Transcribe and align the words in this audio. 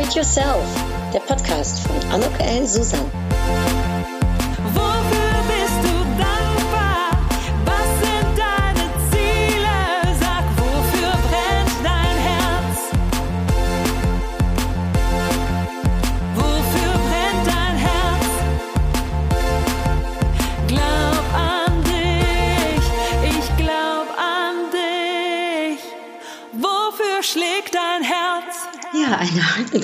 Upgrade 0.00 0.16
Yourself, 0.16 0.64
der 1.12 1.20
Podcast 1.20 1.80
von 1.80 2.10
Anok 2.10 2.32
L. 2.40 2.66
Susan. 2.66 3.19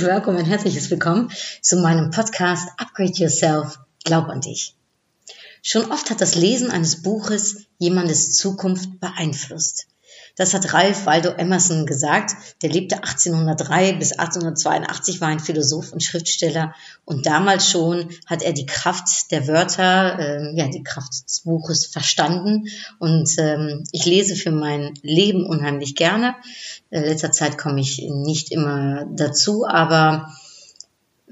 Willkommen, 0.03 0.37
ein 0.37 0.45
herzliches 0.45 0.91
Willkommen 0.91 1.31
zu 1.63 1.77
meinem 1.77 2.11
Podcast 2.11 2.69
Upgrade 2.77 3.15
Yourself, 3.15 3.79
Glaub 4.05 4.29
an 4.29 4.43
dich. 4.43 4.75
Schon 5.63 5.91
oft 5.91 6.11
hat 6.11 6.21
das 6.21 6.35
Lesen 6.35 6.71
eines 6.71 7.03
Buches 7.03 7.65
jemandes 7.79 8.37
Zukunft 8.37 9.01
beeinflusst. 9.01 9.87
Das 10.37 10.53
hat 10.53 10.75
Ralph 10.75 11.07
Waldo 11.07 11.31
Emerson 11.31 11.87
gesagt. 11.87 12.37
Der 12.63 12.71
lebte 12.71 12.97
1803 12.97 13.95
bis 13.95 14.13
1882, 14.13 15.21
war 15.21 15.29
ein 15.29 15.41
Philosoph 15.41 15.93
und 15.93 16.03
Schriftsteller. 16.03 16.75
Und 17.07 17.27
damals 17.27 17.71
schon 17.71 18.11
hat 18.27 18.43
er 18.43 18.53
die 18.53 18.67
Kraft 18.67 19.31
der 19.31 19.49
Wörter, 19.49 20.19
äh, 20.19 20.55
ja, 20.55 20.69
die 20.69 20.83
Kraft 20.83 21.25
des 21.27 21.41
Buches 21.41 21.87
verstanden. 21.87 22.67
Und 22.99 23.31
ähm, 23.39 23.85
ich 23.93 24.05
lese 24.05 24.37
für 24.37 24.51
mein 24.51 24.95
Leben 25.03 25.47
unheimlich 25.47 25.95
gerne. 25.95 26.35
In 26.91 27.03
letzter 27.03 27.33
Zeit 27.33 27.57
komme 27.57 27.81
ich 27.81 28.07
nicht 28.09 28.53
immer 28.53 29.07
dazu, 29.17 29.67
aber 29.67 30.31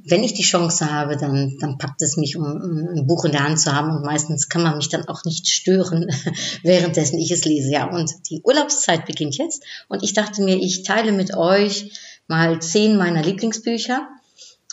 wenn 0.06 0.22
ich 0.22 0.34
die 0.34 0.42
Chance 0.42 0.92
habe, 0.92 1.16
dann, 1.16 1.56
dann 1.60 1.78
packt 1.78 2.02
es 2.02 2.16
mich, 2.16 2.36
um, 2.36 2.44
ein 2.44 3.06
Buch 3.06 3.24
in 3.24 3.32
der 3.32 3.44
Hand 3.44 3.58
zu 3.58 3.72
haben. 3.72 3.90
Und 3.90 4.04
meistens 4.04 4.48
kann 4.48 4.62
man 4.62 4.76
mich 4.76 4.90
dann 4.90 5.08
auch 5.08 5.24
nicht 5.24 5.48
stören, 5.48 6.10
währenddessen 6.62 7.18
ich 7.18 7.30
es 7.30 7.44
lese. 7.44 7.70
Ja, 7.70 7.90
und 7.90 8.10
die 8.30 8.42
Urlaubszeit 8.42 9.06
beginnt 9.06 9.38
jetzt. 9.38 9.64
Und 9.88 10.02
ich 10.02 10.12
dachte 10.12 10.42
mir, 10.42 10.56
ich 10.56 10.82
teile 10.82 11.12
mit 11.12 11.34
euch 11.34 11.92
mal 12.28 12.60
zehn 12.60 12.96
meiner 12.96 13.22
Lieblingsbücher. 13.22 14.08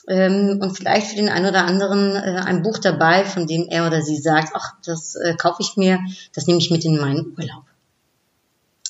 Ähm, 0.09 0.59
und 0.61 0.75
vielleicht 0.75 1.07
für 1.07 1.15
den 1.15 1.29
einen 1.29 1.45
oder 1.45 1.63
anderen 1.65 2.15
äh, 2.15 2.41
ein 2.43 2.63
Buch 2.63 2.79
dabei, 2.79 3.23
von 3.23 3.47
dem 3.47 3.67
er 3.69 3.87
oder 3.87 4.02
sie 4.02 4.17
sagt, 4.17 4.53
ach, 4.55 4.73
das 4.83 5.15
äh, 5.15 5.35
kaufe 5.35 5.61
ich 5.61 5.77
mir, 5.77 5.99
das 6.33 6.47
nehme 6.47 6.59
ich 6.59 6.71
mit 6.71 6.83
in 6.83 6.97
meinen 6.97 7.35
Urlaub. 7.37 7.70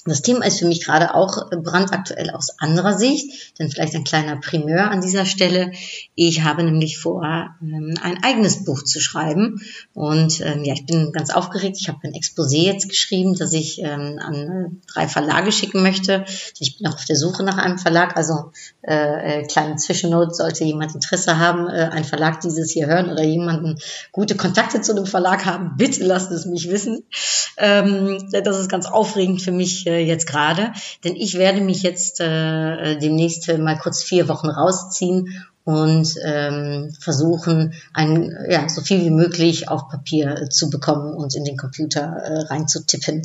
Das 0.06 0.24
Thema 0.24 0.46
ist 0.48 0.58
für 0.58 0.66
mich 0.66 0.84
gerade 0.84 1.14
auch 1.14 1.52
brandaktuell 1.52 2.32
aus 2.32 2.58
anderer 2.58 2.98
Sicht, 2.98 3.60
denn 3.60 3.70
vielleicht 3.70 3.94
ein 3.94 4.04
kleiner 4.04 4.36
Primeur 4.38 4.90
an 4.90 5.02
dieser 5.02 5.26
Stelle. 5.26 5.72
Ich 6.16 6.44
habe 6.44 6.64
nämlich 6.64 6.98
vor, 6.98 7.56
ähm, 7.62 7.94
ein 8.02 8.24
eigenes 8.24 8.64
Buch 8.64 8.84
zu 8.84 9.00
schreiben 9.00 9.62
und 9.94 10.42
ähm, 10.42 10.64
ja, 10.64 10.74
ich 10.74 10.88
bin 10.88 11.12
ganz 11.12 11.30
aufgeregt. 11.30 11.78
Ich 11.80 11.88
habe 11.88 12.00
ein 12.04 12.14
Exposé 12.14 12.64
jetzt 12.64 12.90
geschrieben, 12.90 13.36
das 13.36 13.54
ich 13.54 13.80
ähm, 13.84 14.20
an 14.20 14.34
äh, 14.34 14.92
drei 14.92 15.08
Verlage 15.08 15.52
schicken 15.52 15.84
möchte. 15.84 16.26
Ich 16.58 16.80
bin 16.80 16.88
auch 16.88 16.96
auf 16.96 17.06
der 17.06 17.16
Suche 17.16 17.44
nach 17.44 17.58
einem 17.58 17.78
Verlag, 17.78 18.18
also 18.18 18.52
äh, 18.82 19.42
äh, 19.42 19.48
kleine 19.48 19.76
Zwischennote, 19.76 20.34
sollte 20.34 20.64
jemand 20.64 20.96
Interesse 20.96 21.38
haben, 21.38 21.68
äh, 21.68 21.90
ein 21.92 22.06
Verlag 22.06 22.42
dieses 22.42 22.72
hier 22.72 22.88
hören 22.88 23.12
oder 23.12 23.24
jemanden 23.24 23.78
gute 24.12 24.36
Kontakte 24.36 24.82
zu 24.82 24.96
dem 24.96 25.06
Verlag 25.06 25.46
haben, 25.46 25.78
bitte 25.78 26.04
lasst 26.04 26.32
es 26.32 26.48
mich 26.48 26.72
wissen. 26.72 27.04
Das 27.58 28.58
ist 28.58 28.70
ganz 28.70 28.88
aufregend 28.88 29.42
für 29.42 29.52
mich 29.52 29.86
äh, 29.92 30.00
jetzt 30.00 30.28
gerade, 30.28 30.72
denn 31.03 31.16
ich 31.16 31.38
werde 31.38 31.61
mich 31.61 31.84
jetzt 31.84 32.20
äh, 32.20 32.97
demnächst 32.97 33.47
mal 33.58 33.78
kurz 33.78 34.03
vier 34.03 34.28
Wochen 34.28 34.50
rausziehen 34.50 35.45
und 35.64 36.16
ähm, 36.23 36.92
versuchen, 37.00 37.73
ein, 37.94 38.36
ja, 38.50 38.67
so 38.67 38.81
viel 38.81 39.02
wie 39.02 39.12
möglich 39.12 39.69
auf 39.69 39.89
Papier 39.89 40.41
äh, 40.41 40.50
zu 40.50 40.69
bekommen 40.69 41.13
und 41.13 41.35
in 41.35 41.44
den 41.44 41.57
Computer 41.57 42.01
äh, 42.01 42.40
reinzutippen. 42.41 43.24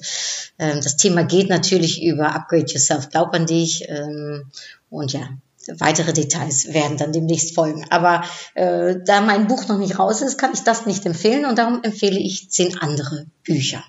Ähm, 0.59 0.81
das 0.83 0.97
Thema 0.97 1.25
geht 1.25 1.49
natürlich 1.49 2.03
über 2.03 2.35
Upgrade 2.35 2.67
Yourself, 2.67 3.09
glaub 3.09 3.33
an 3.35 3.47
dich 3.47 3.89
ähm, 3.89 4.51
und 4.91 5.13
ja, 5.13 5.29
weitere 5.79 6.13
Details 6.13 6.73
werden 6.73 6.99
dann 6.99 7.13
demnächst 7.13 7.55
folgen. 7.55 7.87
Aber 7.91 8.23
äh, 8.55 8.97
da 9.05 9.21
mein 9.23 9.49
Buch 9.49 9.67
noch 9.69 9.79
nicht 9.79 9.99
raus 9.99 10.21
ist, 10.21 10.39
kann 10.39 10.53
ich 10.53 10.63
das 10.63 10.87
nicht 10.87 11.07
empfehlen 11.07 11.47
und 11.47 11.59
darum 11.59 11.83
empfehle 11.83 12.19
ich 12.19 12.51
zehn 12.51 12.79
andere 12.79 13.27
Bücher. 13.45 13.83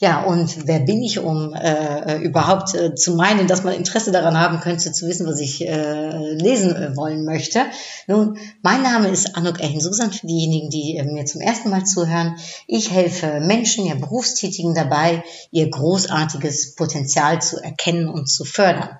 Ja, 0.00 0.22
und 0.24 0.66
wer 0.66 0.80
bin 0.80 1.02
ich, 1.02 1.20
um 1.20 1.54
äh, 1.54 2.18
überhaupt 2.18 2.74
äh, 2.74 2.94
zu 2.94 3.14
meinen, 3.14 3.46
dass 3.46 3.62
man 3.62 3.74
Interesse 3.74 4.10
daran 4.10 4.38
haben 4.38 4.60
könnte, 4.60 4.92
zu 4.92 5.06
wissen, 5.06 5.26
was 5.26 5.38
ich 5.38 5.66
äh, 5.66 6.34
lesen 6.34 6.74
äh, 6.74 6.96
wollen 6.96 7.24
möchte? 7.24 7.60
Nun, 8.06 8.36
mein 8.62 8.82
Name 8.82 9.08
ist 9.08 9.36
Anuk 9.36 9.60
Ellen 9.60 9.80
Susan, 9.80 10.10
für 10.12 10.26
diejenigen, 10.26 10.70
die 10.70 10.96
äh, 10.96 11.04
mir 11.04 11.26
zum 11.26 11.40
ersten 11.40 11.70
Mal 11.70 11.84
zuhören. 11.84 12.36
Ich 12.66 12.90
helfe 12.90 13.40
Menschen, 13.40 13.86
ja 13.86 13.94
Berufstätigen 13.94 14.74
dabei, 14.74 15.22
ihr 15.50 15.70
großartiges 15.70 16.74
Potenzial 16.74 17.40
zu 17.40 17.62
erkennen 17.62 18.08
und 18.08 18.28
zu 18.28 18.44
fördern 18.44 18.98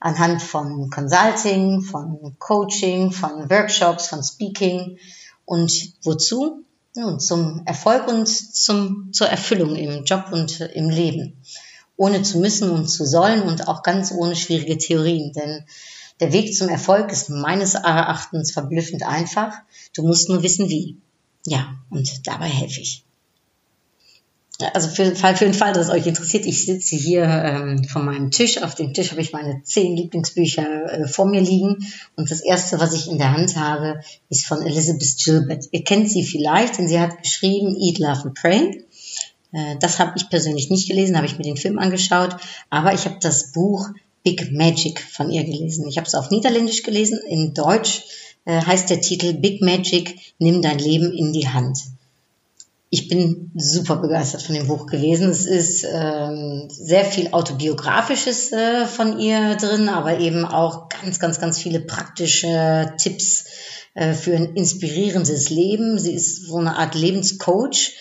anhand 0.00 0.42
von 0.42 0.88
Consulting, 0.90 1.82
von 1.82 2.34
Coaching, 2.38 3.12
von 3.12 3.50
Workshops, 3.50 4.08
von 4.08 4.24
Speaking. 4.24 4.98
Und 5.44 5.70
wozu? 6.02 6.64
Nun, 6.96 7.20
zum 7.20 7.62
Erfolg 7.66 8.08
und 8.08 8.26
zum, 8.26 9.12
zur 9.12 9.28
Erfüllung 9.28 9.76
im 9.76 10.04
Job 10.04 10.26
und 10.32 10.60
im 10.60 10.90
Leben. 10.90 11.42
Ohne 11.96 12.22
zu 12.22 12.38
müssen 12.38 12.70
und 12.70 12.88
zu 12.88 13.04
sollen 13.04 13.42
und 13.42 13.68
auch 13.68 13.82
ganz 13.82 14.10
ohne 14.12 14.34
schwierige 14.34 14.78
Theorien. 14.78 15.32
Denn 15.32 15.64
der 16.18 16.32
Weg 16.32 16.56
zum 16.56 16.68
Erfolg 16.68 17.12
ist 17.12 17.30
meines 17.30 17.74
Erachtens 17.74 18.52
verblüffend 18.52 19.04
einfach. 19.04 19.52
Du 19.94 20.02
musst 20.02 20.28
nur 20.28 20.42
wissen, 20.42 20.68
wie. 20.68 20.98
Ja, 21.46 21.74
und 21.90 22.26
dabei 22.26 22.48
helfe 22.48 22.80
ich 22.80 23.04
also 24.62 24.88
für 24.88 25.04
den 25.04 25.16
Fall, 25.16 25.36
für 25.36 25.44
den 25.44 25.54
Fall, 25.54 25.72
dass 25.72 25.86
es 25.86 25.92
euch 25.92 26.06
interessiert, 26.06 26.46
ich 26.46 26.64
sitze 26.64 26.96
hier 26.96 27.24
ähm, 27.24 27.84
vor 27.84 28.02
meinem 28.02 28.30
Tisch. 28.30 28.62
Auf 28.62 28.74
dem 28.74 28.94
Tisch 28.94 29.10
habe 29.10 29.20
ich 29.20 29.32
meine 29.32 29.62
zehn 29.62 29.96
Lieblingsbücher 29.96 30.92
äh, 30.92 31.08
vor 31.08 31.26
mir 31.26 31.40
liegen. 31.40 31.86
Und 32.16 32.30
das 32.30 32.40
erste, 32.40 32.80
was 32.80 32.94
ich 32.94 33.10
in 33.10 33.18
der 33.18 33.32
Hand 33.32 33.56
habe, 33.56 34.00
ist 34.28 34.46
von 34.46 34.62
Elizabeth 34.62 35.16
Gilbert. 35.22 35.66
Ihr 35.70 35.84
kennt 35.84 36.10
sie 36.10 36.24
vielleicht, 36.24 36.78
denn 36.78 36.88
sie 36.88 37.00
hat 37.00 37.22
geschrieben 37.22 37.76
Eat, 37.76 37.98
Love 37.98 38.22
and 38.24 38.34
Pray. 38.34 38.84
Äh, 39.52 39.76
das 39.80 39.98
habe 39.98 40.12
ich 40.16 40.28
persönlich 40.28 40.70
nicht 40.70 40.88
gelesen, 40.88 41.16
habe 41.16 41.26
ich 41.26 41.38
mir 41.38 41.44
den 41.44 41.56
Film 41.56 41.78
angeschaut. 41.78 42.36
Aber 42.70 42.92
ich 42.94 43.04
habe 43.04 43.18
das 43.20 43.52
Buch 43.52 43.88
Big 44.22 44.52
Magic 44.52 45.00
von 45.00 45.30
ihr 45.30 45.44
gelesen. 45.44 45.86
Ich 45.88 45.96
habe 45.96 46.06
es 46.06 46.14
auf 46.14 46.30
Niederländisch 46.30 46.82
gelesen. 46.82 47.20
In 47.28 47.54
Deutsch 47.54 48.02
äh, 48.44 48.60
heißt 48.60 48.90
der 48.90 49.00
Titel 49.00 49.34
Big 49.34 49.62
Magic, 49.62 50.18
nimm 50.38 50.62
dein 50.62 50.78
Leben 50.78 51.12
in 51.12 51.32
die 51.32 51.48
Hand 51.48 51.78
ich 52.92 53.06
bin 53.06 53.52
super 53.54 53.96
begeistert 53.96 54.42
von 54.42 54.56
dem 54.56 54.66
Buch 54.66 54.86
gewesen. 54.86 55.30
Es 55.30 55.46
ist 55.46 55.86
ähm, 55.88 56.66
sehr 56.68 57.04
viel 57.04 57.28
autobiografisches 57.32 58.50
äh, 58.52 58.84
von 58.84 59.20
ihr 59.20 59.54
drin, 59.54 59.88
aber 59.88 60.18
eben 60.18 60.44
auch 60.44 60.88
ganz, 60.88 61.20
ganz, 61.20 61.38
ganz 61.38 61.60
viele 61.60 61.78
praktische 61.78 62.92
Tipps 62.98 63.44
äh, 63.94 64.12
für 64.12 64.34
ein 64.34 64.56
inspirierendes 64.56 65.50
Leben. 65.50 66.00
Sie 66.00 66.14
ist 66.14 66.48
so 66.48 66.56
eine 66.56 66.76
Art 66.76 66.96
Lebenscoach 66.96 67.92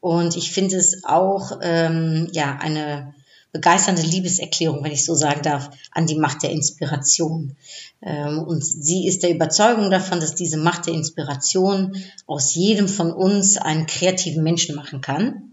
und 0.00 0.34
ich 0.34 0.50
finde 0.50 0.76
es 0.76 1.04
auch 1.04 1.58
ähm, 1.60 2.28
ja 2.32 2.56
eine 2.58 3.14
begeisternde 3.52 4.02
Liebeserklärung, 4.02 4.84
wenn 4.84 4.92
ich 4.92 5.04
so 5.04 5.14
sagen 5.14 5.42
darf, 5.42 5.70
an 5.92 6.06
die 6.06 6.18
Macht 6.18 6.42
der 6.42 6.50
Inspiration. 6.50 7.56
Ähm, 8.02 8.38
und 8.42 8.64
sie 8.64 9.06
ist 9.06 9.22
der 9.22 9.30
Überzeugung 9.30 9.90
davon, 9.90 10.20
dass 10.20 10.34
diese 10.34 10.58
Macht 10.58 10.86
der 10.86 10.94
Inspiration 10.94 11.96
aus 12.26 12.54
jedem 12.54 12.88
von 12.88 13.12
uns 13.12 13.56
einen 13.56 13.86
kreativen 13.86 14.42
Menschen 14.42 14.76
machen 14.76 15.00
kann. 15.00 15.48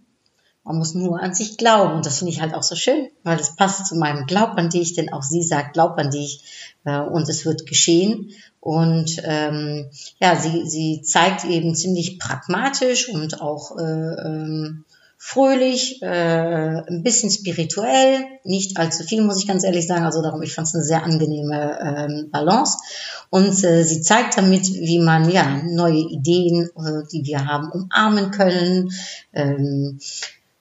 Man 0.66 0.78
muss 0.78 0.96
nur 0.96 1.22
an 1.22 1.34
sich 1.36 1.58
glauben. 1.58 1.94
Und 1.94 2.06
das 2.08 2.18
finde 2.18 2.34
ich 2.34 2.42
halt 2.42 2.56
auch 2.56 2.64
so 2.64 2.76
schön, 2.76 3.10
weil 3.24 3.40
es 3.40 3.56
passt 3.56 3.86
zu 3.86 3.96
meinem 3.96 4.26
Glaub 4.26 4.58
an 4.58 4.70
dich, 4.70 4.94
denn 4.96 5.14
auch 5.14 5.22
sie 5.22 5.44
sagt 5.44 5.74
Glaub 5.74 5.98
an 5.98 6.10
dich 6.10 6.74
äh, 6.86 7.00
und 7.00 7.30
es 7.30 7.46
wird 7.46 7.68
geschehen. 7.68 8.32
Und 8.60 9.22
ähm, 9.24 9.92
ja, 10.20 10.36
sie, 10.36 10.68
sie 10.68 11.04
zeigt 11.04 11.46
eben 11.46 11.76
ziemlich 11.76 12.18
pragmatisch 12.18 13.10
und 13.10 13.42
auch 13.42 13.78
äh, 13.78 13.84
ähm, 13.84 14.86
fröhlich, 15.28 16.04
äh, 16.04 16.84
ein 16.88 17.02
bisschen 17.02 17.32
spirituell, 17.32 18.26
nicht 18.44 18.78
allzu 18.78 19.04
viel, 19.04 19.24
muss 19.24 19.40
ich 19.40 19.48
ganz 19.48 19.64
ehrlich 19.64 19.88
sagen. 19.88 20.06
Also 20.06 20.22
darum, 20.22 20.44
ich 20.44 20.54
fand 20.54 20.68
es 20.68 20.76
eine 20.76 20.84
sehr 20.84 21.04
angenehme 21.04 21.80
ähm, 21.82 22.30
Balance. 22.30 22.78
Und 23.32 23.64
äh, 23.64 23.84
sie 23.84 24.02
zeigt 24.02 24.38
damit, 24.38 24.68
wie 24.68 25.00
man 25.00 25.28
ja 25.32 25.64
neue 25.66 25.98
Ideen, 25.98 26.70
äh, 26.78 27.08
die 27.12 27.26
wir 27.26 27.48
haben, 27.48 27.72
umarmen 27.72 28.30
können. 28.30 28.92
Ähm, 29.34 30.00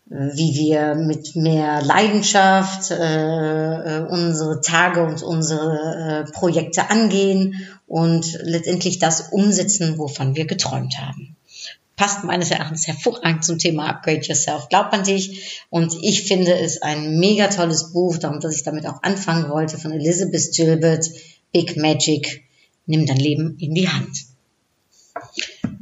wie 0.07 0.55
wir 0.55 0.95
mit 0.95 1.35
mehr 1.35 1.83
Leidenschaft 1.83 2.91
äh, 2.91 3.99
äh 3.99 4.07
unsere 4.07 4.61
Tage 4.61 5.03
und 5.03 5.23
unsere 5.23 6.25
äh, 6.29 6.31
Projekte 6.31 6.91
angehen 6.91 7.67
und 7.87 8.39
letztendlich 8.43 8.99
das 8.99 9.33
umsetzen, 9.33 9.99
wovon 9.99 10.37
wir 10.37 10.47
geträumt 10.47 10.99
haben 10.99 11.37
passt 11.97 12.25
meines 12.25 12.51
Erachtens 12.51 12.87
hervorragend 12.87 13.45
zum 13.45 13.59
Thema 13.59 13.89
Upgrade 13.89 14.23
Yourself. 14.23 14.69
Glaub 14.69 14.93
an 14.93 15.05
dich. 15.05 15.63
Und 15.71 15.97
ich 16.03 16.25
finde 16.25 16.53
es 16.59 16.83
ein 16.83 17.19
mega 17.19 17.49
tolles 17.49 17.93
Buch, 17.93 18.19
darum, 18.19 18.41
dass 18.41 18.57
ich 18.57 18.63
damit 18.63 18.87
auch 18.87 19.03
anfangen 19.03 19.49
wollte, 19.49 19.79
von 19.79 19.93
Elizabeth 19.93 20.53
Gilbert, 20.55 21.09
Big 21.53 21.77
Magic. 21.77 22.45
Nimm 22.87 23.07
dein 23.07 23.17
Leben 23.17 23.57
in 23.59 23.75
die 23.75 23.89
Hand. 23.89 24.27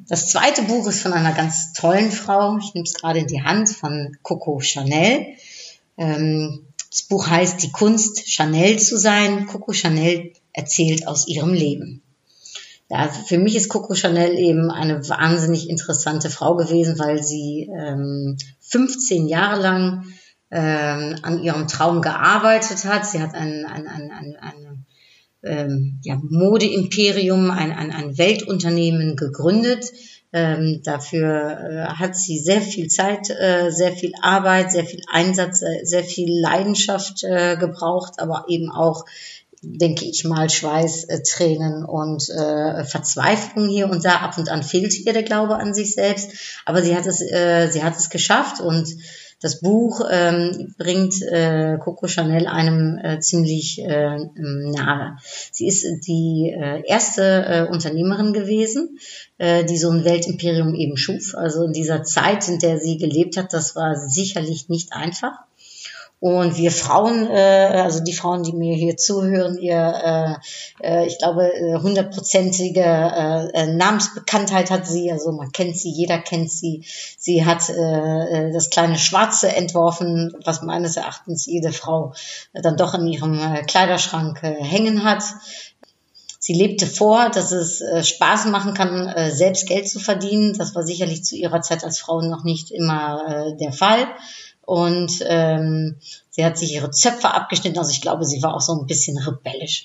Das 0.08 0.28
zweite 0.28 0.62
Buch 0.62 0.86
ist 0.86 1.00
von 1.00 1.14
einer 1.14 1.32
ganz 1.32 1.72
tollen 1.72 2.12
Frau. 2.12 2.58
Ich 2.58 2.74
nehme 2.74 2.84
es 2.84 2.94
gerade 2.94 3.20
in 3.20 3.26
die 3.26 3.42
Hand 3.42 3.70
von 3.70 4.16
Coco 4.22 4.60
Chanel. 4.60 5.26
Ähm, 5.96 6.66
das 6.90 7.02
Buch 7.04 7.26
heißt 7.28 7.62
Die 7.62 7.72
Kunst, 7.72 8.28
Chanel 8.28 8.78
zu 8.78 8.98
sein. 8.98 9.46
Coco 9.46 9.72
Chanel 9.72 10.34
erzählt 10.52 11.08
aus 11.08 11.26
ihrem 11.26 11.54
Leben. 11.54 12.02
Ja, 12.92 13.08
für 13.08 13.38
mich 13.38 13.56
ist 13.56 13.70
Coco 13.70 13.94
Chanel 13.94 14.38
eben 14.38 14.70
eine 14.70 15.08
wahnsinnig 15.08 15.70
interessante 15.70 16.28
Frau 16.28 16.56
gewesen, 16.56 16.98
weil 16.98 17.22
sie 17.22 17.70
ähm, 17.74 18.36
15 18.60 19.28
Jahre 19.28 19.62
lang 19.62 20.04
ähm, 20.50 21.16
an 21.22 21.42
ihrem 21.42 21.68
Traum 21.68 22.02
gearbeitet 22.02 22.84
hat. 22.84 23.06
Sie 23.06 23.22
hat 23.22 23.34
ein, 23.34 23.64
ein, 23.64 23.88
ein, 23.88 24.10
ein, 24.10 24.36
ein 24.38 24.86
ähm, 25.42 26.00
ja, 26.02 26.20
Modeimperium, 26.22 27.50
ein, 27.50 27.72
ein, 27.72 27.92
ein 27.92 28.18
Weltunternehmen 28.18 29.16
gegründet. 29.16 29.90
Ähm, 30.34 30.82
dafür 30.84 31.60
äh, 31.70 31.86
hat 31.94 32.14
sie 32.14 32.38
sehr 32.40 32.60
viel 32.60 32.88
Zeit, 32.88 33.30
äh, 33.30 33.70
sehr 33.70 33.92
viel 33.92 34.12
Arbeit, 34.20 34.70
sehr 34.70 34.84
viel 34.84 35.00
Einsatz, 35.10 35.62
äh, 35.62 35.84
sehr 35.84 36.04
viel 36.04 36.28
Leidenschaft 36.42 37.24
äh, 37.24 37.56
gebraucht, 37.56 38.18
aber 38.18 38.44
eben 38.48 38.70
auch, 38.70 39.06
denke 39.62 40.04
ich 40.04 40.24
mal, 40.24 40.50
Schweiß, 40.50 41.04
äh, 41.04 41.22
Tränen 41.22 41.84
und 41.84 42.28
äh, 42.28 42.84
Verzweiflung 42.84 43.68
hier 43.68 43.88
und 43.88 44.04
da. 44.04 44.16
Ab 44.16 44.36
und 44.36 44.50
an 44.50 44.62
fehlt 44.62 44.98
ihr 44.98 45.12
der 45.12 45.22
Glaube 45.22 45.56
an 45.56 45.72
sich 45.72 45.94
selbst, 45.94 46.32
aber 46.66 46.82
sie 46.82 46.96
hat 46.96 47.06
es, 47.06 47.20
äh, 47.22 47.68
sie 47.70 47.82
hat 47.82 47.96
es 47.96 48.10
geschafft 48.10 48.60
und 48.60 48.88
das 49.40 49.58
Buch 49.58 50.06
ähm, 50.08 50.72
bringt 50.78 51.20
äh, 51.20 51.76
Coco 51.78 52.06
Chanel 52.06 52.46
einem 52.46 52.98
äh, 53.02 53.18
ziemlich 53.18 53.80
äh, 53.80 54.18
nahe. 54.36 55.16
Sie 55.50 55.66
ist 55.66 55.84
die 56.06 56.54
äh, 56.56 56.82
erste 56.86 57.22
äh, 57.22 57.66
Unternehmerin 57.68 58.32
gewesen, 58.32 59.00
äh, 59.38 59.64
die 59.64 59.78
so 59.78 59.90
ein 59.90 60.04
Weltimperium 60.04 60.76
eben 60.76 60.96
schuf. 60.96 61.34
Also 61.34 61.64
in 61.64 61.72
dieser 61.72 62.04
Zeit, 62.04 62.48
in 62.48 62.60
der 62.60 62.78
sie 62.78 62.98
gelebt 62.98 63.36
hat, 63.36 63.52
das 63.52 63.74
war 63.74 63.96
sicherlich 63.96 64.68
nicht 64.68 64.92
einfach. 64.92 65.40
Und 66.22 66.56
wir 66.56 66.70
Frauen, 66.70 67.28
äh, 67.28 67.82
also 67.82 67.98
die 67.98 68.12
Frauen, 68.12 68.44
die 68.44 68.52
mir 68.52 68.76
hier 68.76 68.96
zuhören, 68.96 69.58
ihr, 69.58 70.40
äh, 70.80 70.86
äh, 70.86 71.06
ich 71.08 71.18
glaube, 71.18 71.52
äh, 71.52 71.74
hundertprozentige 71.82 72.80
äh, 72.80 73.48
äh, 73.52 73.66
Namensbekanntheit 73.74 74.70
hat 74.70 74.86
sie. 74.86 75.10
Also 75.10 75.32
man 75.32 75.50
kennt 75.50 75.76
sie, 75.76 75.90
jeder 75.90 76.20
kennt 76.20 76.52
sie. 76.52 76.84
Sie 77.18 77.44
hat 77.44 77.68
äh, 77.70 77.72
äh, 77.74 78.52
das 78.52 78.70
kleine 78.70 78.98
Schwarze 78.98 79.48
entworfen, 79.48 80.32
was 80.44 80.62
meines 80.62 80.96
Erachtens 80.96 81.46
jede 81.46 81.72
Frau 81.72 82.12
dann 82.52 82.76
doch 82.76 82.94
in 82.94 83.08
ihrem 83.08 83.40
Kleiderschrank 83.66 84.44
äh, 84.44 84.62
hängen 84.62 85.02
hat. 85.02 85.24
Sie 86.38 86.54
lebte 86.54 86.86
vor, 86.86 87.30
dass 87.30 87.50
es 87.50 87.80
äh, 87.80 88.04
Spaß 88.04 88.44
machen 88.44 88.74
kann, 88.74 89.08
äh, 89.08 89.32
selbst 89.32 89.66
Geld 89.66 89.88
zu 89.88 89.98
verdienen. 89.98 90.56
Das 90.56 90.76
war 90.76 90.84
sicherlich 90.84 91.24
zu 91.24 91.34
ihrer 91.34 91.62
Zeit 91.62 91.82
als 91.82 91.98
Frau 91.98 92.20
noch 92.20 92.44
nicht 92.44 92.70
immer 92.70 93.24
äh, 93.26 93.56
der 93.56 93.72
Fall 93.72 94.06
und 94.72 95.22
ähm, 95.26 95.96
sie 96.30 96.46
hat 96.46 96.56
sich 96.56 96.72
ihre 96.72 96.90
Zöpfe 96.90 97.34
abgeschnitten. 97.34 97.78
Also 97.78 97.90
ich 97.90 98.00
glaube, 98.00 98.24
sie 98.24 98.42
war 98.42 98.54
auch 98.54 98.62
so 98.62 98.72
ein 98.72 98.86
bisschen 98.86 99.18
rebellisch. 99.18 99.84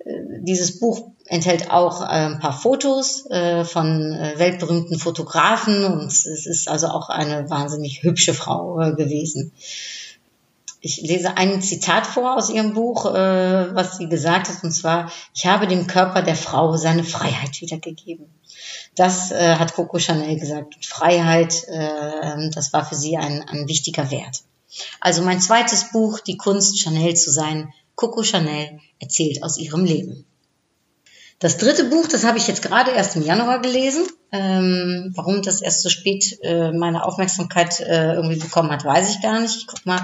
Äh, 0.00 0.40
dieses 0.40 0.80
Buch 0.80 1.12
enthält 1.26 1.70
auch 1.70 2.02
äh, 2.02 2.06
ein 2.06 2.40
paar 2.40 2.52
Fotos 2.52 3.30
äh, 3.30 3.64
von 3.64 4.12
äh, 4.14 4.36
weltberühmten 4.36 4.98
Fotografen 4.98 5.84
und 5.84 6.06
es 6.06 6.26
ist 6.26 6.68
also 6.68 6.88
auch 6.88 7.08
eine 7.08 7.48
wahnsinnig 7.50 8.02
hübsche 8.02 8.34
Frau 8.34 8.80
äh, 8.80 8.94
gewesen. 8.94 9.52
Ich 10.86 11.00
lese 11.02 11.36
ein 11.36 11.60
Zitat 11.62 12.06
vor 12.06 12.36
aus 12.36 12.48
ihrem 12.48 12.72
Buch, 12.72 13.06
äh, 13.06 13.74
was 13.74 13.96
sie 13.96 14.08
gesagt 14.08 14.48
hat, 14.48 14.62
und 14.62 14.70
zwar, 14.70 15.10
ich 15.34 15.44
habe 15.44 15.66
dem 15.66 15.88
Körper 15.88 16.22
der 16.22 16.36
Frau 16.36 16.76
seine 16.76 17.02
Freiheit 17.02 17.60
wiedergegeben. 17.60 18.26
Das 18.94 19.32
äh, 19.32 19.56
hat 19.56 19.74
Coco 19.74 19.98
Chanel 19.98 20.38
gesagt. 20.38 20.86
Freiheit, 20.86 21.64
äh, 21.66 22.50
das 22.50 22.72
war 22.72 22.84
für 22.84 22.94
sie 22.94 23.16
ein, 23.16 23.42
ein 23.48 23.66
wichtiger 23.66 24.12
Wert. 24.12 24.44
Also 25.00 25.22
mein 25.22 25.40
zweites 25.40 25.90
Buch, 25.90 26.20
Die 26.20 26.36
Kunst, 26.36 26.78
Chanel 26.78 27.16
zu 27.16 27.32
sein, 27.32 27.72
Coco 27.96 28.22
Chanel 28.22 28.78
erzählt 29.00 29.42
aus 29.42 29.58
ihrem 29.58 29.84
Leben. 29.84 30.24
Das 31.40 31.58
dritte 31.58 31.82
Buch, 31.86 32.06
das 32.06 32.22
habe 32.22 32.38
ich 32.38 32.46
jetzt 32.46 32.62
gerade 32.62 32.92
erst 32.92 33.16
im 33.16 33.22
Januar 33.22 33.60
gelesen. 33.60 34.06
Ähm, 34.32 35.12
warum 35.14 35.42
das 35.42 35.62
erst 35.62 35.82
so 35.82 35.88
spät 35.88 36.38
äh, 36.42 36.72
meine 36.72 37.04
Aufmerksamkeit 37.04 37.80
äh, 37.80 38.14
irgendwie 38.14 38.38
bekommen 38.38 38.70
hat, 38.70 38.84
weiß 38.84 39.10
ich 39.10 39.22
gar 39.22 39.40
nicht. 39.40 39.56
Ich 39.56 39.66
guck 39.66 39.86
mal, 39.86 40.00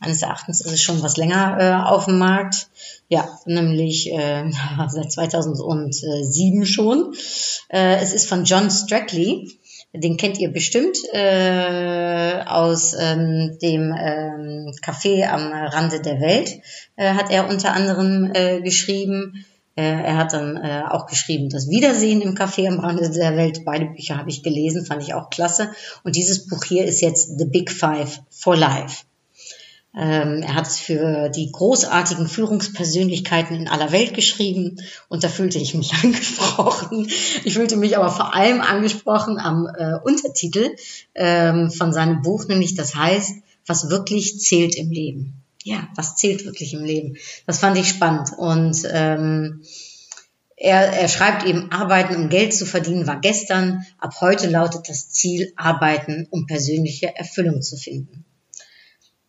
meines 0.00 0.22
Erachtens 0.22 0.60
ist 0.60 0.72
es 0.72 0.82
schon 0.82 1.02
was 1.02 1.16
länger 1.16 1.56
äh, 1.60 1.88
auf 1.88 2.06
dem 2.06 2.18
Markt. 2.18 2.68
Ja, 3.08 3.28
nämlich 3.46 4.12
äh, 4.12 4.50
seit 4.88 5.12
2007 5.12 6.66
schon. 6.66 7.14
Äh, 7.68 7.96
es 7.96 8.12
ist 8.12 8.28
von 8.28 8.44
John 8.44 8.70
Strackley. 8.70 9.48
Den 9.92 10.16
kennt 10.16 10.38
ihr 10.38 10.52
bestimmt 10.52 10.96
äh, 11.12 12.42
aus 12.46 12.94
ähm, 12.96 13.58
dem 13.60 13.92
ähm, 13.92 14.72
Café 14.84 15.26
am 15.26 15.52
Rande 15.52 16.00
der 16.00 16.20
Welt. 16.20 16.60
Äh, 16.94 17.14
hat 17.14 17.30
er 17.30 17.48
unter 17.48 17.72
anderem 17.72 18.30
äh, 18.32 18.60
geschrieben. 18.60 19.44
Äh, 19.80 20.02
er 20.02 20.18
hat 20.18 20.34
dann 20.34 20.58
äh, 20.58 20.82
auch 20.90 21.06
geschrieben, 21.06 21.48
das 21.48 21.70
Wiedersehen 21.70 22.20
im 22.20 22.34
Café 22.34 22.68
am 22.68 22.80
Rande 22.80 23.08
der 23.08 23.34
Welt. 23.38 23.64
Beide 23.64 23.86
Bücher 23.86 24.18
habe 24.18 24.28
ich 24.28 24.42
gelesen, 24.42 24.84
fand 24.84 25.02
ich 25.02 25.14
auch 25.14 25.30
klasse. 25.30 25.70
Und 26.04 26.16
dieses 26.16 26.46
Buch 26.46 26.62
hier 26.64 26.84
ist 26.84 27.00
jetzt 27.00 27.38
The 27.38 27.46
Big 27.46 27.70
Five 27.70 28.20
for 28.28 28.54
Life. 28.56 29.04
Ähm, 29.96 30.42
er 30.42 30.54
hat 30.54 30.66
es 30.66 30.78
für 30.78 31.30
die 31.30 31.50
großartigen 31.50 32.28
Führungspersönlichkeiten 32.28 33.56
in 33.56 33.68
aller 33.68 33.90
Welt 33.90 34.12
geschrieben 34.12 34.76
und 35.08 35.24
da 35.24 35.28
fühlte 35.28 35.58
ich 35.58 35.74
mich 35.74 35.94
angesprochen. 36.02 37.08
Ich 37.44 37.54
fühlte 37.54 37.78
mich 37.78 37.96
aber 37.96 38.10
vor 38.10 38.34
allem 38.34 38.60
angesprochen 38.60 39.38
am 39.38 39.66
äh, 39.66 39.94
Untertitel 40.04 40.76
ähm, 41.14 41.70
von 41.70 41.94
seinem 41.94 42.20
Buch, 42.20 42.46
nämlich 42.48 42.74
das 42.74 42.94
heißt, 42.94 43.36
was 43.66 43.88
wirklich 43.88 44.40
zählt 44.40 44.76
im 44.76 44.90
Leben 44.90 45.40
ja, 45.64 45.88
was 45.94 46.16
zählt 46.16 46.44
wirklich 46.44 46.74
im 46.74 46.84
Leben? 46.84 47.16
Das 47.46 47.58
fand 47.58 47.76
ich 47.76 47.88
spannend. 47.88 48.30
Und 48.36 48.82
ähm, 48.90 49.62
er, 50.56 50.92
er 50.92 51.08
schreibt 51.08 51.44
eben, 51.46 51.70
Arbeiten, 51.72 52.16
um 52.16 52.28
Geld 52.28 52.54
zu 52.54 52.66
verdienen, 52.66 53.06
war 53.06 53.20
gestern. 53.20 53.86
Ab 53.98 54.14
heute 54.20 54.48
lautet 54.48 54.88
das 54.88 55.10
Ziel, 55.10 55.52
Arbeiten, 55.56 56.26
um 56.30 56.46
persönliche 56.46 57.16
Erfüllung 57.16 57.62
zu 57.62 57.76
finden. 57.76 58.24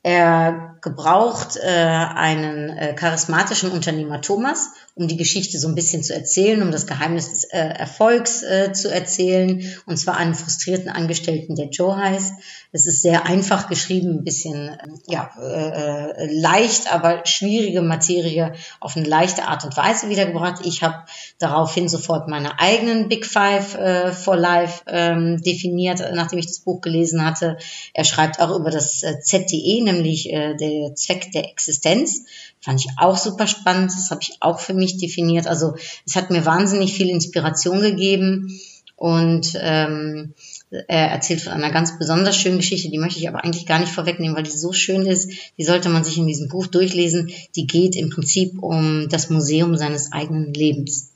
Er 0.04 0.78
gebraucht 0.82 1.58
äh, 1.58 1.70
einen 1.70 2.70
äh, 2.70 2.96
charismatischen 2.96 3.70
Unternehmer 3.70 4.20
Thomas, 4.22 4.72
um 4.96 5.08
die 5.08 5.18
Geschichte 5.18 5.58
so 5.58 5.68
ein 5.68 5.76
bisschen 5.76 6.04
zu 6.04 6.14
erzählen, 6.14 6.62
um 6.62 6.72
das 6.72 6.86
Geheimnis 6.86 7.30
des 7.30 7.44
äh, 7.46 7.60
Erfolgs 7.60 8.44
äh, 8.44 8.74
zu 8.74 8.92
erzählen, 8.94 9.64
und 9.86 9.98
zwar 9.98 10.18
einen 10.18 10.36
frustrierten 10.36 10.90
Angestellten, 10.90 11.56
der 11.56 11.70
Joe 11.70 11.96
heißt. 11.96 12.34
Es 12.74 12.88
ist 12.88 13.02
sehr 13.02 13.26
einfach 13.26 13.68
geschrieben, 13.70 14.20
ein 14.20 14.24
bisschen 14.24 14.70
äh, 14.70 14.78
ja, 15.08 15.32
äh, 15.40 16.12
äh, 16.12 16.40
leicht, 16.40 16.94
aber 16.94 17.26
schwierige 17.26 17.82
Materie 17.82 18.54
auf 18.80 18.98
eine 18.98 19.08
leichte 19.08 19.48
Art 19.48 19.64
und 19.64 19.76
Weise 19.78 20.10
wiedergebracht. 20.10 20.66
Ich 20.66 20.84
habe 20.84 21.06
daraufhin 21.40 21.88
sofort 21.88 22.28
meine 22.28 22.60
eigenen 22.60 23.08
Big 23.08 23.26
Five 23.26 23.76
äh, 23.76 24.12
for 24.12 24.36
Life 24.36 24.84
ähm, 24.88 25.42
definiert, 25.42 26.02
nachdem 26.14 26.40
ich 26.40 26.48
das 26.48 26.60
Buch 26.60 26.82
gelesen 26.82 27.26
hatte. 27.26 27.58
Er 27.94 28.04
schreibt 28.04 28.40
auch 28.42 28.58
über 28.58 28.72
das 28.72 29.04
äh, 29.04 29.20
ZDE, 29.20 29.84
nämlich 29.84 30.32
äh, 30.32 30.56
der 30.56 30.96
Zweck 30.96 31.32
der 31.32 31.50
Existenz. 31.50 32.26
Fand 32.64 32.80
ich 32.80 32.88
auch 32.98 33.18
super 33.18 33.48
spannend. 33.48 33.92
Das 33.92 34.12
habe 34.12 34.22
ich 34.22 34.38
auch 34.40 34.60
für 34.60 34.74
mich 34.74 34.98
definiert. 34.98 35.48
Also 35.48 35.76
es 36.06 36.16
hat 36.16 36.30
mir 36.30 36.46
wahnsinnig 36.46 36.94
viel 36.94 37.10
Inspiration 37.10 37.82
gegeben. 37.82 38.60
Und 38.96 39.58
ähm, 39.60 40.36
er 40.70 41.08
erzählt 41.10 41.42
von 41.42 41.54
einer 41.54 41.72
ganz 41.72 41.98
besonders 41.98 42.38
schönen 42.38 42.58
Geschichte, 42.58 42.90
die 42.90 43.00
möchte 43.00 43.18
ich 43.18 43.28
aber 43.28 43.44
eigentlich 43.44 43.66
gar 43.66 43.80
nicht 43.80 43.92
vorwegnehmen, 43.92 44.36
weil 44.38 44.44
die 44.44 44.52
so 44.52 44.74
schön 44.74 45.08
ist. 45.08 45.32
Die 45.58 45.64
sollte 45.64 45.90
man 45.90 46.04
sich 46.04 46.20
in 46.20 46.28
diesem 46.28 46.50
Buch 46.50 46.68
durchlesen. 46.68 47.32
Die 47.56 47.66
geht 47.66 47.96
im 47.96 48.12
Prinzip 48.12 48.62
um 48.62 49.10
das 49.10 49.32
Museum 49.32 49.76
seines 49.76 50.12
eigenen 50.12 50.54
Lebens. 50.54 51.11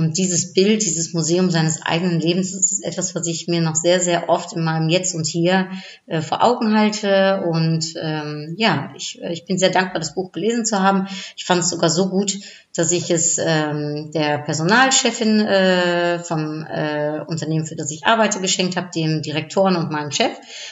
Und 0.00 0.16
dieses 0.16 0.54
Bild, 0.54 0.80
dieses 0.80 1.12
Museum 1.12 1.50
seines 1.50 1.82
eigenen 1.82 2.20
Lebens, 2.20 2.52
das 2.52 2.72
ist 2.72 2.82
etwas, 2.82 3.14
was 3.14 3.26
ich 3.26 3.48
mir 3.48 3.60
noch 3.60 3.74
sehr, 3.74 4.00
sehr 4.00 4.30
oft 4.30 4.54
in 4.54 4.64
meinem 4.64 4.88
Jetzt 4.88 5.14
und 5.14 5.26
Hier 5.26 5.68
äh, 6.06 6.22
vor 6.22 6.42
Augen 6.42 6.74
halte. 6.74 7.44
Und 7.46 7.92
ähm, 8.00 8.54
ja, 8.56 8.94
ich, 8.96 9.20
ich 9.20 9.44
bin 9.44 9.58
sehr 9.58 9.68
dankbar, 9.68 10.00
das 10.00 10.14
Buch 10.14 10.32
gelesen 10.32 10.64
zu 10.64 10.80
haben. 10.80 11.06
Ich 11.36 11.44
fand 11.44 11.60
es 11.60 11.68
sogar 11.68 11.90
so 11.90 12.08
gut, 12.08 12.38
dass 12.74 12.92
ich 12.92 13.10
es 13.10 13.36
ähm, 13.38 14.10
der 14.12 14.38
Personalchefin 14.38 15.40
äh, 15.40 16.18
vom 16.20 16.64
äh, 16.64 17.20
Unternehmen, 17.26 17.66
für 17.66 17.74
das 17.74 17.90
ich 17.90 18.06
arbeite, 18.06 18.40
geschenkt 18.40 18.76
habe, 18.76 18.90
dem 18.94 19.22
Direktoren 19.22 19.76
und 19.76 19.90
meinem 19.90 20.12
Chef, 20.12 20.30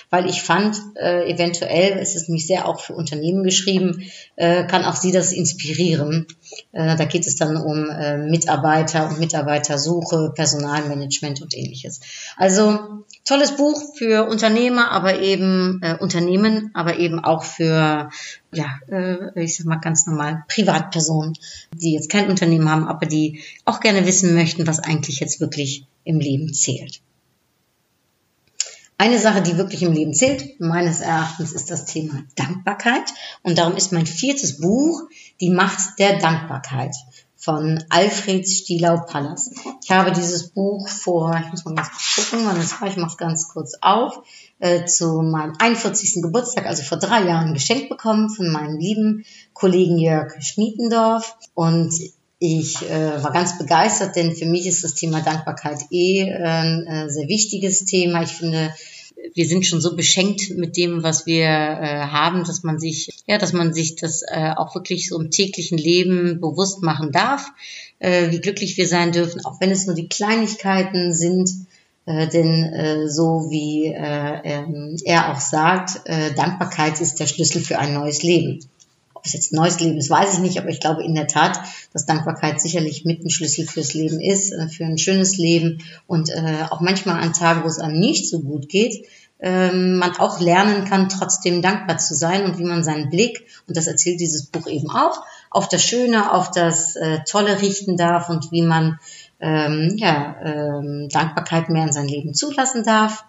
weil 0.09 0.27
ich 0.27 0.43
fand, 0.43 0.81
äh, 0.95 1.29
eventuell, 1.31 1.99
es 1.99 2.15
ist 2.15 2.29
nämlich 2.29 2.47
sehr 2.47 2.69
auch 2.69 2.81
für 2.81 2.95
Unternehmen 2.95 3.43
geschrieben, 3.43 4.05
äh, 4.37 4.65
kann 4.65 4.85
auch 4.85 4.95
sie 4.95 5.11
das 5.11 5.33
inspirieren. 5.33 6.27
Äh, 6.73 6.97
da 6.97 7.05
geht 7.05 7.27
es 7.27 7.37
dann 7.37 7.57
um 7.57 7.91
äh, 7.91 8.17
Mitarbeiter 8.17 9.18
Mitarbeitersuche, 9.19 10.33
Personalmanagement 10.35 11.43
und 11.43 11.57
ähnliches. 11.57 12.01
Also 12.37 13.05
tolles 13.25 13.57
Buch 13.57 13.95
für 13.97 14.29
Unternehmer, 14.29 14.91
aber 14.91 15.21
eben 15.21 15.81
äh, 15.83 15.97
Unternehmen, 15.99 16.71
aber 16.75 16.99
eben 16.99 17.23
auch 17.23 17.43
für, 17.45 18.11
ja, 18.53 18.67
äh, 18.89 19.43
ich 19.43 19.57
sag 19.57 19.67
mal 19.67 19.77
ganz 19.77 20.07
normal 20.07 20.45
Privatpersonen, 20.49 21.35
die 21.73 21.95
jetzt 21.95 22.11
kein 22.11 22.31
Unternehmen 22.31 22.71
haben, 22.71 22.87
aber 22.87 23.07
die 23.07 23.41
auch 23.65 23.81
gerne 23.81 24.07
wissen 24.07 24.35
möchten, 24.35 24.67
was 24.67 24.81
eigentlich 24.81 25.21
jetzt 25.21 25.41
wirklich 25.41 25.87
im 26.05 26.21
Leben 26.21 26.53
zählt. 26.55 27.01
Eine 29.01 29.21
Sache, 29.21 29.43
die 29.43 29.57
wirklich 29.57 29.85
im 29.85 29.93
Leben 29.93 30.13
zählt, 30.13 30.59
meines 30.59 31.01
Erachtens, 31.01 31.53
ist 31.53 31.71
das 31.71 31.85
Thema 31.85 32.25
Dankbarkeit. 32.35 33.15
Und 33.45 33.57
darum 33.57 33.77
ist 33.77 33.93
mein 33.93 34.07
viertes 34.07 34.61
Buch 34.61 35.03
Die 35.41 35.51
Macht 35.51 36.01
der 36.01 36.19
Dankbarkeit 36.19 36.97
von 37.49 37.83
Alfred 37.89 38.47
Stielau-Pallas. 38.47 39.53
Ich 39.83 39.91
habe 39.91 40.13
dieses 40.13 40.51
Buch 40.51 40.87
vor, 40.87 41.35
ich 41.43 41.51
muss 41.51 41.65
mal 41.65 41.77
ganz 41.77 41.89
kurz 41.89 42.31
gucken, 42.31 42.47
wann 42.47 42.61
es 42.61 42.79
war, 42.79 42.89
ich 42.89 42.99
mache 42.99 43.13
es 43.13 43.17
ganz 43.17 43.49
kurz 43.49 43.73
auf, 43.81 44.21
äh, 44.59 44.85
zu 44.85 45.23
meinem 45.23 45.55
41. 45.59 46.21
Geburtstag, 46.21 46.67
also 46.67 46.83
vor 46.83 46.99
drei 46.99 47.25
Jahren, 47.25 47.55
geschenkt 47.55 47.89
bekommen 47.89 48.29
von 48.29 48.53
meinem 48.53 48.77
lieben 48.77 49.25
Kollegen 49.55 49.97
Jörg 49.97 50.35
Schmiedendorf. 50.43 51.39
Und 51.55 51.95
ich 52.39 52.83
äh, 52.83 53.23
war 53.23 53.33
ganz 53.33 53.57
begeistert, 53.57 54.15
denn 54.15 54.37
für 54.37 54.45
mich 54.45 54.67
ist 54.67 54.85
das 54.85 54.93
Thema 54.93 55.23
Dankbarkeit 55.23 55.79
eh 55.91 56.29
äh, 56.29 56.45
ein 56.45 56.87
äh, 56.87 57.09
sehr 57.09 57.29
wichtiges 57.29 57.87
Thema. 57.87 58.25
Ich 58.25 58.33
finde, 58.33 58.75
wir 59.35 59.47
sind 59.47 59.67
schon 59.67 59.81
so 59.81 59.97
beschenkt 59.97 60.51
mit 60.57 60.77
dem, 60.77 61.03
was 61.03 61.27
wir 61.27 61.45
äh, 61.45 62.07
haben, 62.07 62.45
dass 62.45 62.63
man 62.63 62.79
sich, 62.79 63.11
ja, 63.27 63.39
dass 63.39 63.53
man 63.53 63.73
sich 63.73 63.97
das 63.97 64.23
äh, 64.23 64.53
auch 64.57 64.75
wirklich 64.75 65.09
so 65.09 65.21
im 65.21 65.31
täglichen 65.31 65.79
Leben 65.79 66.41
bewusst 66.41 66.83
machen 66.83 67.13
darf, 67.13 67.51
äh, 67.99 68.31
wie 68.31 68.41
glücklich 68.41 68.77
wir 68.77 68.89
sein 68.89 69.13
dürfen, 69.13 69.45
auch 69.45 69.61
wenn 69.61 69.71
es 69.71 69.87
nur 69.87 69.95
die 69.95 70.09
Kleinigkeiten 70.09 71.13
sind. 71.13 71.51
Äh, 72.07 72.29
denn 72.29 72.65
äh, 72.65 73.09
so 73.09 73.51
wie 73.51 73.87
äh, 73.87 74.41
ähm, 74.45 74.97
er 75.05 75.31
auch 75.31 75.41
sagt, 75.41 76.01
äh, 76.07 76.33
Dankbarkeit 76.35 77.01
ist 77.01 77.21
der 77.21 77.27
Schlüssel 77.27 77.63
für 77.63 77.79
ein 77.79 77.95
neues 77.95 78.23
Leben. 78.23 78.61
Es 79.29 79.35
jetzt 79.35 79.53
neues 79.53 79.79
Leben 79.81 79.99
ist, 79.99 80.11
weiß 80.11 80.35
ich 80.35 80.41
nicht, 80.41 80.59
aber 80.59 80.69
ich 80.69 80.81
glaube 80.81 81.05
in 81.05 81.15
der 81.15 81.27
Tat, 81.27 81.61
dass 81.93 82.07
Dankbarkeit 82.07 82.61
sicherlich 82.61 83.05
mit 83.05 83.25
ein 83.25 83.31
Schlüssel 83.31 83.67
fürs 83.67 83.95
Leben 83.95 84.21
ist, 84.21 84.53
äh, 84.53 84.69
für 84.69 84.85
ein 84.85 84.99
schönes 84.99 85.37
Leben 85.37 85.83
und 86.07 86.31
äh, 86.31 86.65
auch 86.71 86.81
manchmal 86.81 87.21
an 87.21 87.33
Tagen, 87.33 87.63
wo 87.63 87.69
es 87.69 87.79
einem 87.79 87.99
nicht 87.99 88.29
so 88.29 88.41
gut 88.41 88.69
geht, 88.69 89.07
ähm, 89.41 89.99
man 89.99 90.17
auch 90.17 90.41
lernen 90.41 90.85
kann, 90.85 91.09
trotzdem 91.09 91.63
dankbar 91.63 91.99
zu 91.99 92.15
sein 92.15 92.45
und 92.45 92.59
wie 92.59 92.65
man 92.65 92.83
seinen 92.83 93.11
Blick, 93.11 93.47
und 93.69 93.77
das 93.77 93.87
erzählt 93.87 94.21
dieses 94.21 94.47
Buch 94.47 94.67
eben 94.67 94.91
auch, 94.91 95.23
auf 95.51 95.69
das 95.69 95.83
Schöne, 95.85 96.33
auf 96.33 96.51
das 96.51 96.97
äh, 96.97 97.21
Tolle 97.25 97.61
richten 97.61 97.97
darf 97.97 98.29
und 98.29 98.51
wie 98.51 98.63
man 98.63 98.99
ähm, 99.41 99.95
ja, 99.97 100.37
ähm, 100.43 101.09
Dankbarkeit 101.09 101.69
mehr 101.69 101.85
in 101.85 101.93
sein 101.93 102.09
Leben 102.09 102.35
zulassen 102.35 102.83
darf. 102.83 103.25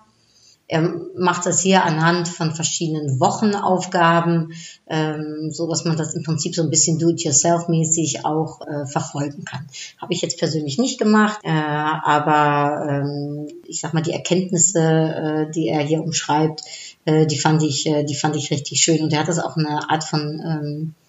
Er 0.72 0.84
macht 1.18 1.48
das 1.48 1.62
hier 1.62 1.84
anhand 1.84 2.28
von 2.28 2.54
verschiedenen 2.54 3.20
Wochenaufgaben, 3.20 4.54
ähm, 4.88 5.50
so 5.52 5.68
dass 5.68 5.84
man 5.84 5.98
das 5.98 6.14
im 6.14 6.22
Prinzip 6.22 6.54
so 6.54 6.62
ein 6.62 6.70
bisschen 6.70 7.00
do-it-yourself-mäßig 7.00 8.24
auch 8.24 8.62
äh, 8.62 8.86
verfolgen 8.86 9.46
kann. 9.46 9.66
Habe 9.98 10.14
ich 10.14 10.22
jetzt 10.22 10.38
persönlich 10.38 10.78
nicht 10.78 11.00
gemacht, 11.00 11.40
äh, 11.44 11.50
aber 11.50 12.88
ähm, 12.88 13.48
ich 13.68 13.82
sag 13.82 13.96
mal 13.96 14.04
die 14.04 14.14
Erkenntnisse, 14.14 14.80
äh, 14.80 15.52
die 15.52 15.70
er 15.70 15.82
hier 15.82 16.04
umschreibt, 16.04 16.62
äh, 17.06 17.26
die 17.26 17.40
fand 17.40 17.64
ich, 17.64 17.88
äh, 17.88 18.04
die 18.04 18.16
fand 18.16 18.36
ich 18.36 18.52
richtig 18.52 18.80
schön. 18.80 19.02
Und 19.02 19.12
er 19.12 19.22
hat 19.22 19.28
das 19.28 19.40
auch 19.40 19.58
eine 19.58 19.90
Art 19.90 20.04
von 20.04 20.40
ähm, 20.46 20.94
äh, 20.94 21.09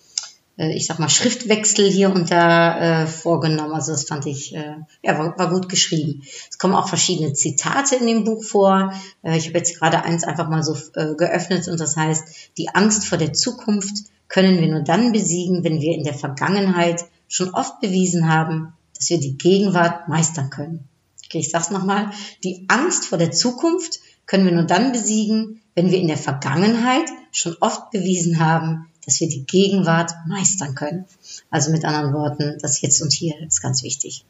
ich 0.69 0.87
sag 0.87 0.99
mal, 0.99 1.09
Schriftwechsel 1.09 1.91
hier 1.91 2.13
und 2.13 2.31
da 2.31 3.03
äh, 3.03 3.07
vorgenommen. 3.07 3.73
Also 3.73 3.93
das 3.93 4.05
fand 4.05 4.27
ich, 4.27 4.55
äh, 4.55 4.77
ja, 5.03 5.19
war, 5.19 5.39
war 5.39 5.51
gut 5.51 5.69
geschrieben. 5.69 6.23
Es 6.51 6.59
kommen 6.59 6.75
auch 6.75 6.89
verschiedene 6.89 7.33
Zitate 7.33 7.97
in 7.97 8.07
dem 8.07 8.25
Buch 8.25 8.45
vor. 8.45 8.93
Äh, 9.23 9.39
ich 9.39 9.49
habe 9.49 9.59
jetzt 9.59 9.79
gerade 9.79 10.03
eins 10.03 10.25
einfach 10.25 10.49
mal 10.49 10.63
so 10.63 10.77
äh, 10.95 11.15
geöffnet 11.15 11.67
und 11.69 11.81
das 11.81 11.97
heißt, 11.97 12.25
die 12.59 12.69
Angst 12.69 13.07
vor 13.07 13.19
der 13.19 13.33
Zukunft 13.33 13.97
können 14.29 14.61
wir 14.61 14.69
nur 14.69 14.83
dann 14.83 15.13
besiegen, 15.13 15.65
wenn 15.65 15.81
wir 15.81 15.95
in 15.95 16.05
der 16.05 16.15
Vergangenheit 16.15 17.05
schon 17.27 17.55
oft 17.55 17.81
bewiesen 17.81 18.33
haben, 18.33 18.73
dass 18.95 19.09
wir 19.11 19.19
die 19.19 19.39
Gegenwart 19.39 20.09
meistern 20.09 20.51
können. 20.51 20.89
Okay, 21.25 21.39
ich 21.39 21.51
sag's 21.51 21.71
nochmal. 21.71 22.11
Die 22.45 22.67
Angst 22.69 23.07
vor 23.07 23.19
der 23.19 23.31
Zukunft 23.31 24.01
können 24.27 24.45
wir 24.45 24.53
nur 24.53 24.65
dann 24.65 24.93
besiegen, 24.93 25.61
wenn 25.75 25.91
wir 25.91 25.99
in 25.99 26.09
der 26.09 26.17
Vergangenheit 26.17 27.09
schon 27.33 27.57
oft 27.61 27.91
bewiesen 27.91 28.41
haben, 28.41 28.90
dass 29.05 29.21
wir 29.21 29.29
die 29.29 29.45
Gegenwart 29.45 30.13
meistern 30.27 30.75
können. 30.75 31.07
Also 31.51 31.71
mit 31.71 31.85
anderen 31.85 32.15
Worten, 32.15 32.59
das 32.61 32.81
Jetzt 32.81 33.01
und 33.03 33.13
Hier 33.13 33.35
ist 33.47 33.63
ganz 33.63 33.83
wichtig. 33.83 34.25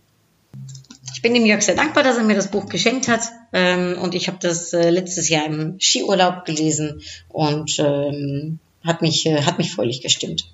Ich 1.14 1.22
bin 1.22 1.34
dem 1.34 1.44
Jörg 1.44 1.62
sehr 1.62 1.74
dankbar, 1.74 2.02
dass 2.02 2.16
er 2.16 2.24
mir 2.24 2.34
das 2.34 2.50
Buch 2.50 2.66
geschenkt 2.66 3.08
hat. 3.08 3.20
Ähm, 3.52 3.98
und 4.00 4.14
ich 4.14 4.28
habe 4.28 4.38
das 4.40 4.72
äh, 4.72 4.90
letztes 4.90 5.28
Jahr 5.28 5.44
im 5.44 5.78
Skiurlaub 5.78 6.44
gelesen 6.44 7.02
und 7.28 7.78
ähm, 7.78 8.58
hat, 8.84 9.02
mich, 9.02 9.26
äh, 9.26 9.42
hat 9.42 9.58
mich 9.58 9.72
fröhlich 9.72 10.00
gestimmt. 10.00 10.46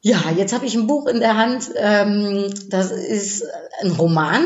Ja, 0.00 0.30
jetzt 0.36 0.52
habe 0.52 0.66
ich 0.66 0.76
ein 0.76 0.86
Buch 0.86 1.08
in 1.08 1.18
der 1.18 1.36
Hand. 1.36 1.70
Ähm, 1.76 2.54
das 2.68 2.92
ist 2.92 3.42
ein 3.82 3.90
Roman, 3.90 4.44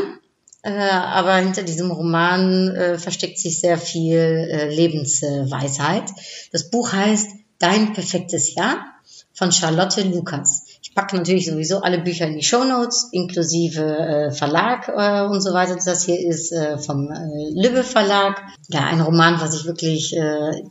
äh, 0.62 0.70
aber 0.70 1.36
hinter 1.36 1.62
diesem 1.62 1.90
Roman 1.90 2.96
versteckt 2.96 3.38
sich 3.38 3.60
sehr 3.60 3.76
viel 3.76 4.70
Lebensweisheit. 4.70 6.04
Das 6.52 6.70
Buch 6.70 6.92
heißt 6.92 7.28
Dein 7.60 7.92
perfektes 7.92 8.54
Jahr 8.54 8.86
von 9.34 9.52
Charlotte 9.52 10.02
Lukas. 10.02 10.64
Ich 10.82 10.94
packe 10.94 11.14
natürlich 11.14 11.46
sowieso 11.46 11.82
alle 11.82 12.00
Bücher 12.00 12.26
in 12.26 12.34
die 12.34 12.42
Show 12.42 12.64
Notes, 12.64 13.10
inklusive 13.12 13.82
äh, 13.82 14.30
Verlag 14.32 14.88
äh, 14.88 15.30
und 15.30 15.42
so 15.42 15.52
weiter. 15.52 15.76
Das 15.76 16.04
hier 16.04 16.18
ist 16.18 16.52
äh, 16.52 16.78
vom 16.78 17.12
äh, 17.12 17.50
Lübbe 17.50 17.84
Verlag. 17.84 18.42
Ja, 18.68 18.86
ein 18.86 19.02
Roman, 19.02 19.40
was 19.40 19.54
ich 19.54 19.66
wirklich, 19.66 20.16
äh, 20.16 20.62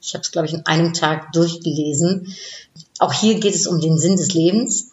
ich 0.00 0.14
habe 0.14 0.22
es 0.22 0.32
glaube 0.32 0.48
ich 0.48 0.54
in 0.54 0.64
einem 0.64 0.94
Tag 0.94 1.30
durchgelesen. 1.32 2.34
Auch 2.98 3.12
hier 3.12 3.38
geht 3.38 3.54
es 3.54 3.66
um 3.66 3.78
den 3.78 3.98
Sinn 3.98 4.16
des 4.16 4.32
Lebens. 4.32 4.92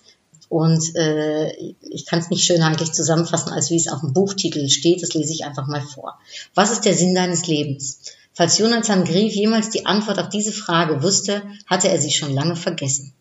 Und 0.49 0.95
äh, 0.95 1.51
ich 1.81 2.05
kann 2.05 2.19
es 2.19 2.29
nicht 2.29 2.43
schön 2.43 2.61
eigentlich 2.61 2.91
zusammenfassen, 2.91 3.53
als 3.53 3.69
wie 3.69 3.77
es 3.77 3.87
auf 3.87 4.01
dem 4.01 4.13
Buchtitel 4.13 4.67
steht. 4.69 5.01
Das 5.01 5.13
lese 5.13 5.31
ich 5.31 5.45
einfach 5.45 5.67
mal 5.67 5.81
vor. 5.81 6.19
Was 6.55 6.71
ist 6.71 6.83
der 6.85 6.93
Sinn 6.93 7.15
deines 7.15 7.47
Lebens? 7.47 7.99
Falls 8.37 8.59
Jonathan 8.59 9.03
Grief 9.03 9.33
jemals 9.33 9.71
die 9.71 9.87
Antwort 9.87 10.19
auf 10.19 10.29
diese 10.29 10.51
Frage 10.51 11.01
wusste, 11.01 11.41
hatte 11.65 11.89
er 11.89 11.99
sie 11.99 12.11
schon 12.11 12.31
lange 12.31 12.55
vergessen. 12.55 13.11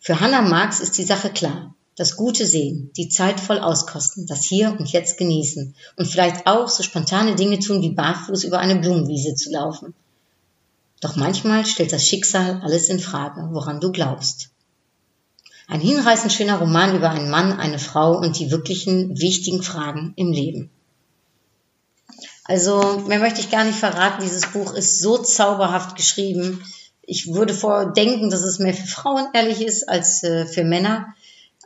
Für 0.00 0.20
Hannah 0.20 0.40
Marx 0.40 0.80
ist 0.80 0.96
die 0.96 1.04
Sache 1.04 1.28
klar. 1.28 1.74
Das 1.96 2.16
Gute 2.16 2.46
sehen, 2.46 2.90
die 2.96 3.10
Zeit 3.10 3.40
voll 3.40 3.58
auskosten, 3.58 4.24
das 4.26 4.46
Hier 4.46 4.74
und 4.78 4.90
Jetzt 4.90 5.18
genießen 5.18 5.74
und 5.96 6.06
vielleicht 6.06 6.46
auch 6.46 6.70
so 6.70 6.82
spontane 6.82 7.34
Dinge 7.34 7.58
tun, 7.58 7.82
wie 7.82 7.90
barfuß 7.90 8.44
über 8.44 8.58
eine 8.58 8.76
Blumenwiese 8.76 9.34
zu 9.34 9.50
laufen. 9.50 9.92
Doch 11.02 11.16
manchmal 11.16 11.66
stellt 11.66 11.92
das 11.92 12.06
Schicksal 12.06 12.62
alles 12.64 12.88
in 12.88 13.00
Frage, 13.00 13.50
woran 13.52 13.80
du 13.80 13.92
glaubst. 13.92 14.48
Ein 15.68 15.82
hinreißend 15.82 16.32
schöner 16.32 16.58
Roman 16.58 16.96
über 16.96 17.10
einen 17.10 17.28
Mann, 17.28 17.52
eine 17.52 17.78
Frau 17.78 18.16
und 18.16 18.38
die 18.38 18.50
wirklichen 18.50 19.20
wichtigen 19.20 19.62
Fragen 19.62 20.14
im 20.16 20.32
Leben. 20.32 20.70
Also 22.44 23.04
mehr 23.06 23.18
möchte 23.18 23.40
ich 23.40 23.50
gar 23.50 23.64
nicht 23.64 23.78
verraten. 23.78 24.22
Dieses 24.22 24.46
Buch 24.46 24.74
ist 24.74 25.00
so 25.00 25.18
zauberhaft 25.18 25.96
geschrieben. 25.96 26.62
Ich 27.02 27.32
würde 27.32 27.54
vordenken, 27.54 28.30
dass 28.30 28.42
es 28.42 28.58
mehr 28.58 28.74
für 28.74 28.86
Frauen 28.86 29.28
ehrlich 29.34 29.62
ist 29.62 29.88
als 29.88 30.22
äh, 30.22 30.46
für 30.46 30.64
Männer. 30.64 31.14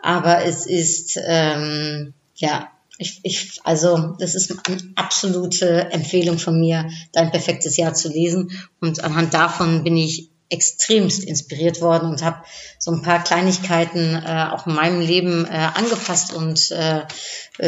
Aber 0.02 0.44
es 0.44 0.66
ist, 0.66 1.18
ähm, 1.24 2.12
ja, 2.34 2.68
ich, 2.98 3.20
ich, 3.22 3.60
also 3.64 4.16
das 4.18 4.34
ist 4.34 4.52
eine 4.68 4.78
absolute 4.96 5.90
Empfehlung 5.92 6.38
von 6.38 6.60
mir, 6.60 6.90
dein 7.12 7.30
perfektes 7.30 7.76
Jahr 7.76 7.94
zu 7.94 8.08
lesen. 8.08 8.50
Und 8.80 9.02
anhand 9.02 9.34
davon 9.34 9.84
bin 9.84 9.96
ich 9.96 10.30
extremst 10.54 11.24
inspiriert 11.24 11.80
worden 11.80 12.08
und 12.08 12.22
habe 12.22 12.44
so 12.78 12.92
ein 12.92 13.02
paar 13.02 13.22
Kleinigkeiten 13.22 14.14
äh, 14.14 14.48
auch 14.50 14.66
in 14.66 14.74
meinem 14.74 15.00
Leben 15.00 15.44
äh, 15.44 15.68
angepasst 15.74 16.32
und 16.32 16.70
äh, 16.70 17.02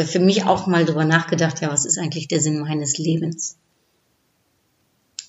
für 0.05 0.19
mich 0.19 0.45
auch 0.45 0.67
mal 0.67 0.85
drüber 0.85 1.05
nachgedacht, 1.05 1.61
ja, 1.61 1.69
was 1.69 1.85
ist 1.85 1.97
eigentlich 1.97 2.27
der 2.27 2.41
Sinn 2.41 2.59
meines 2.59 2.97
Lebens? 2.97 3.57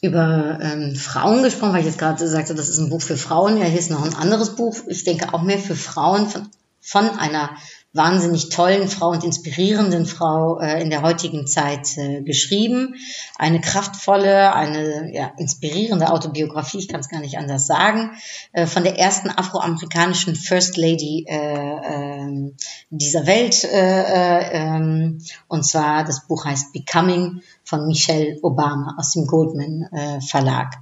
Über 0.01 0.59
ähm, 0.63 0.95
Frauen 0.95 1.43
gesprochen, 1.43 1.73
weil 1.73 1.81
ich 1.81 1.87
jetzt 1.87 1.99
gerade 1.99 2.27
sagte, 2.29 2.55
das 2.55 2.69
ist 2.69 2.79
ein 2.79 2.89
Buch 2.89 3.03
für 3.03 3.17
Frauen. 3.17 3.57
Ja, 3.57 3.65
hier 3.65 3.81
ist 3.81 3.91
noch 3.91 4.05
ein 4.05 4.15
anderes 4.15 4.55
Buch. 4.55 4.77
Ich 4.87 5.05
denke 5.05 5.35
auch 5.35 5.43
mehr 5.43 5.59
für 5.59 5.75
Frauen 5.75 6.29
von, 6.29 6.49
von 6.81 7.11
einer 7.19 7.51
wahnsinnig 7.93 8.51
tollen 8.51 8.87
Frau 8.89 9.11
und 9.11 9.25
inspirierenden 9.25 10.05
Frau 10.05 10.61
äh, 10.61 10.83
in 10.83 10.91
der 10.91 11.03
heutigen 11.03 11.47
Zeit 11.47 11.97
äh, 11.97 12.23
geschrieben. 12.23 12.95
Eine 13.39 13.61
kraftvolle, 13.61 14.55
eine 14.55 15.15
ja, 15.15 15.33
inspirierende 15.39 16.11
Autobiografie, 16.11 16.79
ich 16.79 16.89
kann 16.89 17.01
es 17.01 17.09
gar 17.09 17.21
nicht 17.21 17.39
anders 17.39 17.67
sagen, 17.67 18.11
äh, 18.53 18.67
von 18.67 18.85
der 18.85 18.99
ersten 18.99 19.31
afroamerikanischen 19.31 20.37
First 20.37 20.77
Lady 20.77 21.25
äh, 21.29 21.37
äh, 21.37 22.53
dieser 22.91 23.27
Welt. 23.27 23.65
Äh, 23.65 24.03
äh, 24.03 24.51
ähm, 24.53 25.19
und 25.49 25.65
zwar 25.65 26.05
das 26.05 26.27
Buch 26.27 26.45
heißt 26.45 26.73
Becoming 26.73 27.43
von 27.65 27.87
Michelle 27.87 28.39
Obama 28.43 28.97
aus 28.99 29.13
dem 29.13 29.27
Goldman 29.27 29.89
äh, 29.93 30.21
Verlag. 30.21 30.75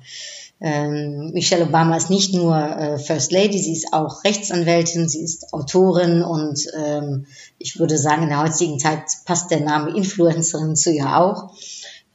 Ähm, 0.61 1.33
Michelle 1.35 1.65
Obama 1.65 1.97
ist 1.97 2.09
nicht 2.09 2.35
nur 2.35 2.57
äh, 2.57 2.99
First 2.99 3.31
Lady, 3.33 3.59
sie 3.59 3.73
ist 3.73 3.93
auch 3.93 4.25
Rechtsanwältin, 4.25 5.09
sie 5.09 5.23
ist 5.23 5.53
Autorin 5.53 6.23
und 6.23 6.61
ähm, 6.77 7.27
ich 7.59 7.79
würde 7.79 7.99
sagen, 7.99 8.23
in 8.23 8.31
der 8.31 8.43
heutigen 8.43 8.79
Zeit 8.79 9.03
passt 9.27 9.51
der 9.51 9.61
Name 9.61 9.95
Influencerin 9.97 10.75
zu 10.75 10.91
ihr 10.91 11.17
auch. 11.17 11.53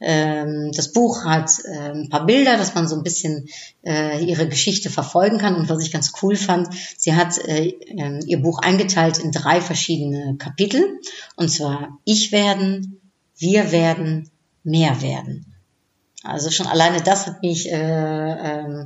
Ähm, 0.00 0.72
das 0.74 0.92
Buch 0.92 1.24
hat 1.24 1.50
ein 1.64 2.08
paar 2.08 2.26
Bilder, 2.26 2.56
dass 2.56 2.74
man 2.74 2.88
so 2.88 2.96
ein 2.96 3.04
bisschen 3.04 3.48
äh, 3.86 4.24
ihre 4.24 4.48
Geschichte 4.48 4.90
verfolgen 4.90 5.38
kann. 5.38 5.54
Und 5.54 5.68
was 5.68 5.80
ich 5.80 5.92
ganz 5.92 6.12
cool 6.22 6.34
fand, 6.34 6.68
sie 6.96 7.14
hat 7.14 7.38
äh, 7.38 7.72
ihr 8.26 8.42
Buch 8.42 8.58
eingeteilt 8.58 9.18
in 9.18 9.30
drei 9.30 9.60
verschiedene 9.60 10.36
Kapitel. 10.38 10.98
Und 11.36 11.50
zwar 11.50 12.00
Ich 12.04 12.32
werden, 12.32 13.00
Wir 13.38 13.70
werden, 13.70 14.28
Mehr 14.64 15.02
werden. 15.02 15.51
Also 16.24 16.50
schon 16.50 16.68
alleine 16.68 17.02
das 17.02 17.26
hat 17.26 17.42
mich, 17.42 17.68
äh, 17.68 17.74
äh, 17.74 18.84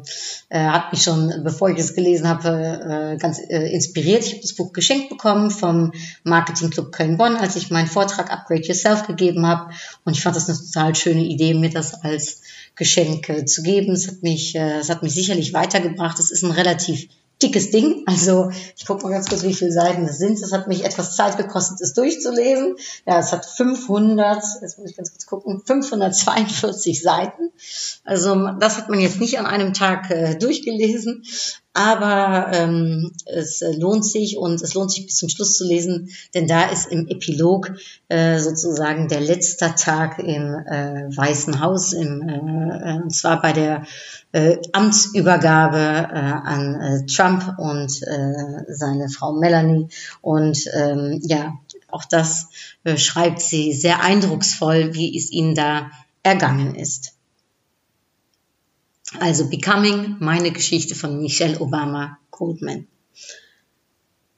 hat 0.50 0.92
mich 0.92 1.02
schon, 1.02 1.42
bevor 1.44 1.68
ich 1.68 1.78
es 1.78 1.94
gelesen 1.94 2.28
habe, 2.28 3.14
äh, 3.14 3.18
ganz 3.18 3.38
äh, 3.38 3.74
inspiriert. 3.74 4.24
Ich 4.24 4.32
habe 4.32 4.42
das 4.42 4.54
Buch 4.54 4.72
geschenkt 4.72 5.10
bekommen 5.10 5.50
vom 5.50 5.92
Marketing 6.24 6.70
Club 6.70 6.92
Köln-Bonn, 6.92 7.36
als 7.36 7.56
ich 7.56 7.70
meinen 7.70 7.88
Vortrag 7.88 8.32
Upgrade 8.32 8.62
Yourself 8.62 9.06
gegeben 9.06 9.46
habe. 9.46 9.70
Und 10.04 10.16
ich 10.16 10.22
fand 10.22 10.34
das 10.34 10.48
eine 10.48 10.58
total 10.58 10.94
schöne 10.94 11.24
Idee, 11.24 11.52
mir 11.52 11.70
das 11.70 12.02
als 12.02 12.40
Geschenk 12.74 13.28
äh, 13.28 13.44
zu 13.44 13.62
geben. 13.62 13.92
Es 13.92 14.08
hat 14.08 14.22
mich, 14.22 14.54
äh, 14.54 14.78
es 14.78 14.88
hat 14.88 15.02
mich 15.02 15.12
sicherlich 15.12 15.52
weitergebracht. 15.52 16.18
Es 16.18 16.30
ist 16.30 16.42
ein 16.42 16.52
relativ 16.52 17.08
dickes 17.42 17.70
Ding. 17.70 18.02
Also 18.06 18.50
ich 18.76 18.86
gucke 18.86 19.02
mal 19.04 19.10
ganz 19.10 19.28
kurz, 19.28 19.42
wie 19.42 19.54
viele 19.54 19.72
Seiten 19.72 20.06
das 20.06 20.18
sind. 20.18 20.40
Das 20.40 20.52
hat 20.52 20.68
mich 20.68 20.84
etwas 20.84 21.16
Zeit 21.16 21.36
gekostet, 21.36 21.80
es 21.80 21.92
durchzulesen. 21.92 22.76
Ja, 23.06 23.18
es 23.18 23.32
hat 23.32 23.44
500, 23.44 24.42
jetzt 24.62 24.78
muss 24.78 24.90
ich 24.90 24.96
ganz 24.96 25.10
kurz 25.10 25.26
gucken, 25.26 25.62
542 25.64 27.02
Seiten. 27.02 27.50
Also 28.04 28.50
das 28.58 28.78
hat 28.78 28.88
man 28.88 29.00
jetzt 29.00 29.20
nicht 29.20 29.38
an 29.38 29.46
einem 29.46 29.74
Tag 29.74 30.10
äh, 30.10 30.36
durchgelesen, 30.36 31.24
aber 31.76 32.50
ähm, 32.52 33.12
es 33.26 33.62
lohnt 33.76 34.04
sich 34.04 34.38
und 34.38 34.62
es 34.62 34.72
lohnt 34.72 34.90
sich 34.90 35.04
bis 35.04 35.16
zum 35.16 35.28
Schluss 35.28 35.58
zu 35.58 35.66
lesen, 35.66 36.08
denn 36.32 36.46
da 36.46 36.70
ist 36.70 36.90
im 36.90 37.06
Epilog 37.06 37.72
äh, 38.08 38.38
sozusagen 38.38 39.08
der 39.08 39.20
letzte 39.20 39.74
Tag 39.74 40.18
im 40.18 40.54
äh, 40.54 41.14
Weißen 41.14 41.60
Haus, 41.60 41.92
im, 41.92 42.28
äh, 42.28 42.94
und 43.02 43.14
zwar 43.14 43.42
bei 43.42 43.52
der 43.52 43.84
äh, 44.32 44.56
Amtsübergabe 44.72 45.78
äh, 45.78 46.16
an 46.16 46.80
äh, 46.80 47.06
Trump 47.06 47.58
und 47.58 48.02
äh, 48.02 48.64
seine 48.68 49.10
Frau 49.10 49.32
Melanie. 49.32 49.88
Und 50.22 50.58
ähm, 50.74 51.20
ja, 51.24 51.58
auch 51.88 52.04
das 52.04 52.48
äh, 52.84 52.96
schreibt 52.96 53.40
sie 53.40 53.74
sehr 53.74 54.02
eindrucksvoll, 54.02 54.94
wie 54.94 55.16
es 55.16 55.30
ihnen 55.30 55.54
da 55.54 55.90
ergangen 56.22 56.74
ist. 56.74 57.15
Also 59.20 59.48
Becoming, 59.48 60.16
meine 60.20 60.50
Geschichte 60.50 60.94
von 60.94 61.20
Michelle 61.20 61.58
Obama 61.58 62.16
Goldman. 62.30 62.86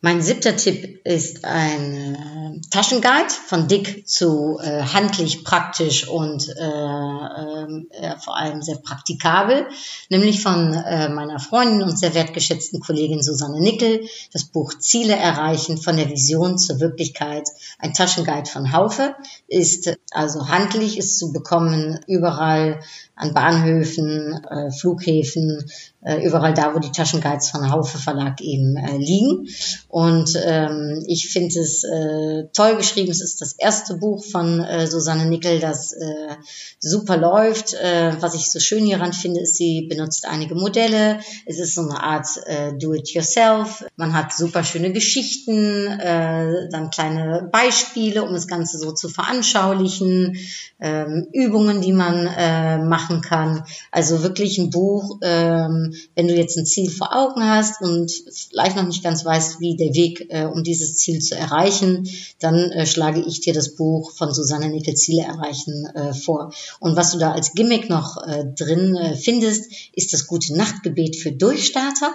Mein 0.01 0.23
siebter 0.23 0.57
Tipp 0.57 1.01
ist 1.05 1.45
ein 1.45 2.15
äh, 2.15 2.61
Taschenguide 2.71 3.31
von 3.49 3.67
dick 3.67 4.07
zu 4.07 4.61
äh, 4.63 4.83
handlich, 4.83 5.43
praktisch 5.43 6.07
und 6.07 6.49
äh, 6.49 6.63
äh, 6.63 8.17
vor 8.21 8.37
allem 8.37 8.63
sehr 8.63 8.77
praktikabel, 8.77 9.67
nämlich 10.09 10.41
von 10.41 10.73
äh, 10.73 11.09
meiner 11.09 11.41
Freundin 11.41 11.83
und 11.83 11.99
sehr 11.99 12.15
wertgeschätzten 12.15 12.79
Kollegin 12.79 13.25
Susanne 13.25 13.61
Nickel, 13.61 14.07
das 14.33 14.45
Buch 14.45 14.75
Ziele 14.79 15.17
erreichen 15.17 15.79
von 15.79 15.97
der 15.97 16.09
Vision 16.09 16.59
zur 16.59 16.79
Wirklichkeit. 16.79 17.49
Ein 17.81 17.93
Taschenguide 17.93 18.49
von 18.49 18.73
Haufe 18.73 19.17
ist 19.49 19.99
also 20.13 20.49
handlich, 20.49 20.97
ist 20.97 21.19
zu 21.19 21.33
bekommen 21.33 21.99
überall 22.07 22.81
an 23.17 23.35
Bahnhöfen, 23.35 24.45
äh, 24.49 24.71
Flughäfen, 24.71 25.69
äh, 26.03 26.25
überall 26.25 26.55
da, 26.55 26.75
wo 26.75 26.79
die 26.79 26.93
Taschenguides 26.93 27.51
von 27.51 27.71
Haufe 27.71 27.99
Verlag 27.99 28.41
eben 28.41 28.77
äh, 28.77 28.97
liegen. 28.97 29.49
Und 29.89 30.39
ähm, 30.45 31.03
ich 31.07 31.31
finde 31.31 31.61
es 31.61 31.83
äh, 31.83 32.45
toll 32.53 32.77
geschrieben. 32.77 33.11
Es 33.11 33.23
ist 33.23 33.41
das 33.41 33.55
erste 33.55 33.95
Buch 33.95 34.23
von 34.23 34.61
äh, 34.61 34.87
Susanne 34.87 35.25
Nickel, 35.25 35.61
das 35.61 35.93
äh, 35.93 36.37
super 36.79 37.17
läuft. 37.17 37.73
Äh, 37.73 38.13
was 38.21 38.35
ich 38.35 38.51
so 38.51 38.61
schön 38.61 38.85
hieran 38.85 39.15
finde, 39.15 39.41
ist, 39.41 39.57
sie 39.57 39.87
benutzt 39.89 40.27
einige 40.27 40.55
Modelle. 40.55 41.21
Es 41.47 41.59
ist 41.59 41.75
so 41.75 41.81
eine 41.81 42.03
Art 42.03 42.27
äh, 42.45 42.75
Do-it-yourself. 42.75 43.87
Man 43.97 44.13
hat 44.13 44.35
super 44.35 44.63
schöne 44.63 44.93
Geschichten, 44.93 45.87
äh, 45.87 46.69
dann 46.71 46.91
kleine 46.91 47.49
Beispiele, 47.51 48.25
um 48.25 48.35
das 48.35 48.47
Ganze 48.47 48.79
so 48.79 48.93
zu 48.93 49.09
veranschaulichen, 49.09 50.37
ähm, 50.81 51.29
Übungen, 51.33 51.81
die 51.81 51.93
man 51.93 52.27
äh, 52.27 52.79
machen 52.79 53.23
kann. 53.23 53.65
Also 53.91 54.23
wirklich 54.23 54.59
ein 54.59 54.69
Buch, 54.69 55.19
ähm, 55.23 55.95
wenn 56.15 56.29
du 56.29 56.35
jetzt 56.35 56.59
ein 56.59 56.67
Ziel 56.67 56.91
vor 56.91 57.17
Augen 57.17 57.43
hast 57.43 57.81
und 57.81 58.13
vielleicht 58.51 58.77
noch 58.77 58.87
nicht 58.87 59.03
ganz 59.03 59.25
weißt, 59.25 59.61
wie 59.61 59.78
der 59.79 59.95
Weg, 59.95 60.27
äh, 60.31 60.45
um 60.45 60.65
dieses 60.65 60.97
Ziel 60.97 61.21
zu 61.21 61.37
erreichen, 61.37 62.09
dann 62.41 62.55
äh, 62.73 62.87
schlage 62.87 63.21
ich 63.21 63.41
dir 63.41 63.55
das 63.55 63.75
Buch 63.75 64.13
von 64.13 64.33
Susanne 64.35 64.69
Nickel 64.69 64.95
Ziele 64.95 65.23
erreichen 65.23 65.87
äh, 65.95 66.15
vor. 66.15 66.53
Und 66.81 66.97
was 66.97 67.13
du 67.13 67.19
da 67.19 67.33
als 67.33 67.53
Gimmick 67.53 67.89
noch 67.89 68.23
äh, 68.27 68.45
drin 68.45 68.97
äh, 68.97 69.17
findest, 69.17 69.73
ist 69.93 70.13
das 70.13 70.27
gute 70.27 70.57
Nachtgebet 70.57 71.17
für 71.17 71.33
Durchstarter. 71.33 72.13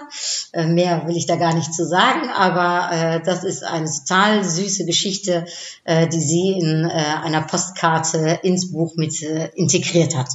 Äh, 0.52 0.66
mehr 0.66 1.06
will 1.06 1.16
ich 1.16 1.26
da 1.26 1.36
gar 1.36 1.54
nicht 1.54 1.74
zu 1.74 1.86
sagen, 1.86 2.28
aber 2.28 2.90
äh, 2.92 3.22
das 3.24 3.44
ist 3.44 3.64
eine 3.64 3.90
total 3.90 4.44
süße 4.44 4.84
Geschichte, 4.84 5.46
äh, 5.84 6.08
die 6.08 6.20
sie 6.20 6.52
in 6.52 6.84
äh, 6.84 6.92
einer 6.92 7.42
Postkarte 7.42 8.40
ins 8.42 8.72
Buch 8.72 8.96
mit 8.96 9.22
äh, 9.22 9.50
integriert 9.54 10.14
hat. 10.14 10.28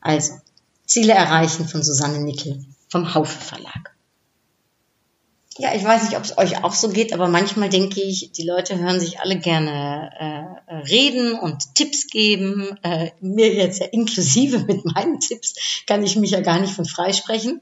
Also, 0.00 0.34
Ziele 0.86 1.14
erreichen 1.14 1.66
von 1.66 1.82
Susanne 1.82 2.20
Nickel 2.20 2.62
vom 2.88 3.14
Haufe 3.14 3.40
Verlag. 3.40 3.93
Ja, 5.56 5.72
ich 5.72 5.84
weiß 5.84 6.02
nicht, 6.02 6.16
ob 6.16 6.24
es 6.24 6.36
euch 6.36 6.64
auch 6.64 6.74
so 6.74 6.88
geht, 6.88 7.12
aber 7.12 7.28
manchmal 7.28 7.68
denke 7.68 8.00
ich, 8.02 8.32
die 8.32 8.46
Leute 8.46 8.76
hören 8.76 8.98
sich 8.98 9.20
alle 9.20 9.38
gerne 9.38 10.10
äh, 10.66 10.74
reden 10.74 11.38
und 11.38 11.76
Tipps 11.76 12.08
geben. 12.08 12.76
Äh, 12.82 13.10
mir 13.20 13.54
jetzt 13.54 13.80
ja 13.80 13.86
inklusive 13.86 14.58
mit 14.66 14.84
meinen 14.84 15.20
Tipps 15.20 15.54
kann 15.86 16.02
ich 16.02 16.16
mich 16.16 16.32
ja 16.32 16.40
gar 16.40 16.58
nicht 16.58 16.74
von 16.74 16.86
freisprechen. 16.86 17.60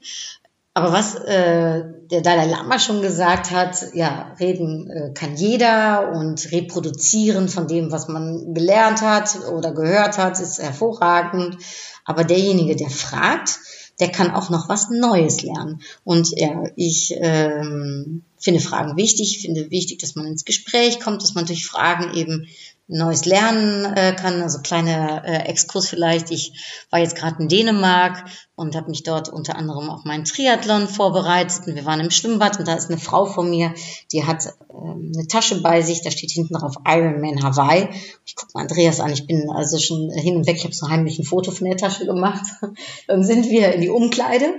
Aber 0.74 0.90
was 0.90 1.16
äh, 1.16 1.85
der 2.11 2.22
Dalai 2.22 2.46
Lama 2.46 2.78
schon 2.78 3.02
gesagt 3.02 3.50
hat, 3.50 3.92
ja, 3.92 4.35
reden 4.40 4.90
äh, 4.90 5.12
kann 5.12 5.37
jeder 5.37 6.12
und 6.14 6.50
reproduzieren 6.50 7.50
von 7.50 7.68
dem, 7.68 7.92
was 7.92 8.09
man 8.09 8.55
gelernt 8.55 9.02
hat 9.02 9.37
oder 9.50 9.72
gehört 9.72 10.16
hat, 10.16 10.40
ist 10.40 10.62
hervorragend. 10.62 11.59
Aber 12.07 12.24
derjenige, 12.24 12.74
der 12.74 12.88
fragt, 12.88 13.59
der 14.00 14.11
kann 14.11 14.31
auch 14.31 14.50
noch 14.50 14.68
was 14.68 14.90
Neues 14.90 15.42
lernen. 15.42 15.83
Und 16.05 16.31
ja, 16.38 16.64
ich 16.76 17.14
ähm, 17.16 18.22
finde 18.38 18.61
Fragen 18.61 18.96
wichtig, 18.96 19.40
finde 19.40 19.70
wichtig, 19.70 19.98
dass 19.98 20.16
man 20.16 20.26
ins 20.26 20.44
Gespräch 20.44 21.00
kommt, 21.00 21.22
dass 21.22 21.35
man 21.35 21.46
durch 21.46 21.66
Fragen 21.66 22.14
eben 22.14 22.48
Neues 22.88 23.25
lernen 23.25 23.85
äh, 23.85 24.14
kann. 24.14 24.42
Also 24.42 24.61
kleiner 24.61 25.25
äh, 25.25 25.49
Exkurs 25.49 25.88
vielleicht. 25.88 26.31
Ich 26.31 26.87
war 26.90 27.01
jetzt 27.01 27.16
gerade 27.16 27.42
in 27.42 27.49
Dänemark 27.49 28.25
und 28.55 28.77
habe 28.77 28.90
mich 28.90 29.03
dort 29.03 29.29
unter 29.29 29.57
anderem 29.57 29.88
auf 29.88 30.05
meinen 30.05 30.25
Triathlon 30.25 30.88
vorbereitet. 30.88 31.66
Und 31.66 31.75
wir 31.75 31.85
waren 31.85 32.01
im 32.01 32.11
Schwimmbad 32.11 32.59
und 32.59 32.68
da 32.68 32.75
ist 32.75 32.90
eine 32.90 32.99
Frau 32.99 33.25
von 33.25 33.51
mir, 33.51 33.73
die 34.12 34.25
hat 34.25 34.47
äh, 34.47 34.51
eine 34.71 35.27
Tasche 35.29 35.62
bei 35.62 35.83
sich, 35.83 36.03
da 36.03 36.11
steht 36.11 36.33
hinten 36.33 36.55
drauf 36.55 36.75
Ironman 36.87 37.42
Hawaii. 37.42 37.88
Ich 38.27 38.37
gucke 38.37 38.53
mal 38.55 38.62
Andreas 38.62 39.01
an, 39.01 39.12
ich 39.12 39.27
bin 39.27 39.49
also 39.51 39.79
schon 39.79 40.11
hin 40.11 40.37
und 40.37 40.47
weg, 40.47 40.57
ich 40.57 40.64
habe 40.64 40.75
so 40.75 40.88
heimlich 40.88 41.18
ein 41.18 41.25
Foto 41.25 41.51
von 41.51 41.66
der 41.66 41.77
Tasche 41.77 42.05
gemacht. 42.05 42.45
Dann 43.07 43.25
sind 43.25 43.49
wir 43.49 43.73
in 43.73 43.81
die 43.81 43.90
Umkleide 43.90 44.53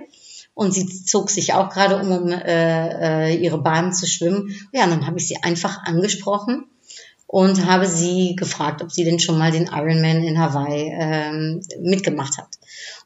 und 0.53 0.73
sie 0.73 0.87
zog 0.87 1.29
sich 1.29 1.53
auch 1.53 1.69
gerade 1.69 1.97
um, 1.97 2.11
um 2.11 2.29
äh, 2.29 3.31
äh, 3.31 3.35
ihre 3.35 3.61
Bahn 3.61 3.93
zu 3.93 4.07
schwimmen. 4.07 4.55
Ja, 4.71 4.83
und 4.85 4.91
dann 4.91 5.07
habe 5.07 5.17
ich 5.17 5.27
sie 5.27 5.37
einfach 5.41 5.83
angesprochen 5.83 6.65
und 7.33 7.65
habe 7.65 7.87
sie 7.87 8.35
gefragt, 8.35 8.83
ob 8.83 8.91
sie 8.91 9.05
denn 9.05 9.19
schon 9.19 9.39
mal 9.39 9.51
den 9.51 9.65
Ironman 9.65 10.23
in 10.23 10.37
Hawaii 10.37 10.93
ähm, 10.93 11.61
mitgemacht 11.81 12.37
hat. 12.37 12.59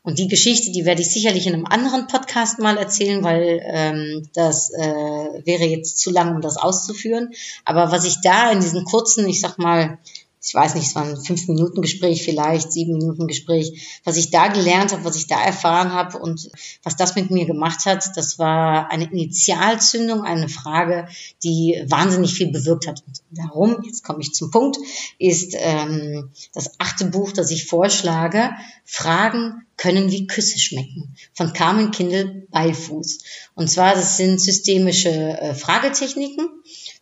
Und 0.03 0.19
die 0.19 0.27
Geschichte, 0.27 0.69
die 0.69 0.83
werde 0.83 1.01
ich 1.01 1.13
sicherlich 1.13 1.47
in 1.47 1.53
einem 1.53 1.65
anderen 1.65 2.07
Podcast 2.07 2.59
mal 2.59 2.77
erzählen, 2.77 3.23
weil 3.23 3.61
ähm, 3.63 4.27
das 4.33 4.69
äh, 4.73 4.83
wäre 4.83 5.63
jetzt 5.63 5.99
zu 5.99 6.11
lang, 6.11 6.35
um 6.35 6.41
das 6.41 6.57
auszuführen. 6.57 7.29
Aber 7.63 7.93
was 7.93 8.03
ich 8.03 8.19
da 8.19 8.51
in 8.51 8.59
diesen 8.59 8.83
kurzen, 8.83 9.29
ich 9.29 9.39
sag 9.39 9.59
mal, 9.59 9.97
ich 10.47 10.53
weiß 10.53 10.75
nicht, 10.75 10.87
es 10.87 10.95
war 10.95 11.03
ein 11.03 11.17
fünf 11.17 11.47
Minuten 11.49 11.81
Gespräch 11.81 12.23
vielleicht, 12.23 12.71
sieben 12.71 12.93
Minuten 12.93 13.27
Gespräch, 13.27 13.99
was 14.05 14.15
ich 14.15 14.29
da 14.29 14.47
gelernt 14.47 14.93
habe, 14.93 15.03
was 15.03 15.17
ich 15.17 15.27
da 15.27 15.43
erfahren 15.43 15.91
habe 15.91 16.17
und 16.19 16.49
was 16.83 16.95
das 16.95 17.15
mit 17.15 17.31
mir 17.31 17.45
gemacht 17.45 17.85
hat, 17.85 18.15
das 18.15 18.39
war 18.39 18.89
eine 18.89 19.11
Initialzündung, 19.11 20.21
eine 20.21 20.47
Frage, 20.47 21.09
die 21.43 21.83
wahnsinnig 21.87 22.33
viel 22.33 22.49
bewirkt 22.49 22.87
hat. 22.87 23.03
Und 23.05 23.21
darum, 23.31 23.83
jetzt 23.83 24.05
komme 24.05 24.21
ich 24.21 24.33
zum 24.33 24.49
Punkt, 24.49 24.77
ist 25.19 25.53
ähm, 25.57 26.29
das 26.53 26.79
achte 26.79 27.05
Buch, 27.07 27.33
das 27.33 27.51
ich 27.51 27.65
vorschlage, 27.65 28.51
Fragen 28.85 29.65
können 29.75 30.11
wie 30.11 30.27
Küsse 30.27 30.57
schmecken, 30.57 31.15
von 31.33 31.53
Carmen 31.53 31.91
Kindel 31.91 32.47
Beifuß. 32.51 33.19
Und 33.53 33.69
zwar, 33.69 33.93
das 33.93 34.17
sind 34.17 34.41
systemische 34.41 35.09
äh, 35.09 35.53
Fragetechniken, 35.53 36.49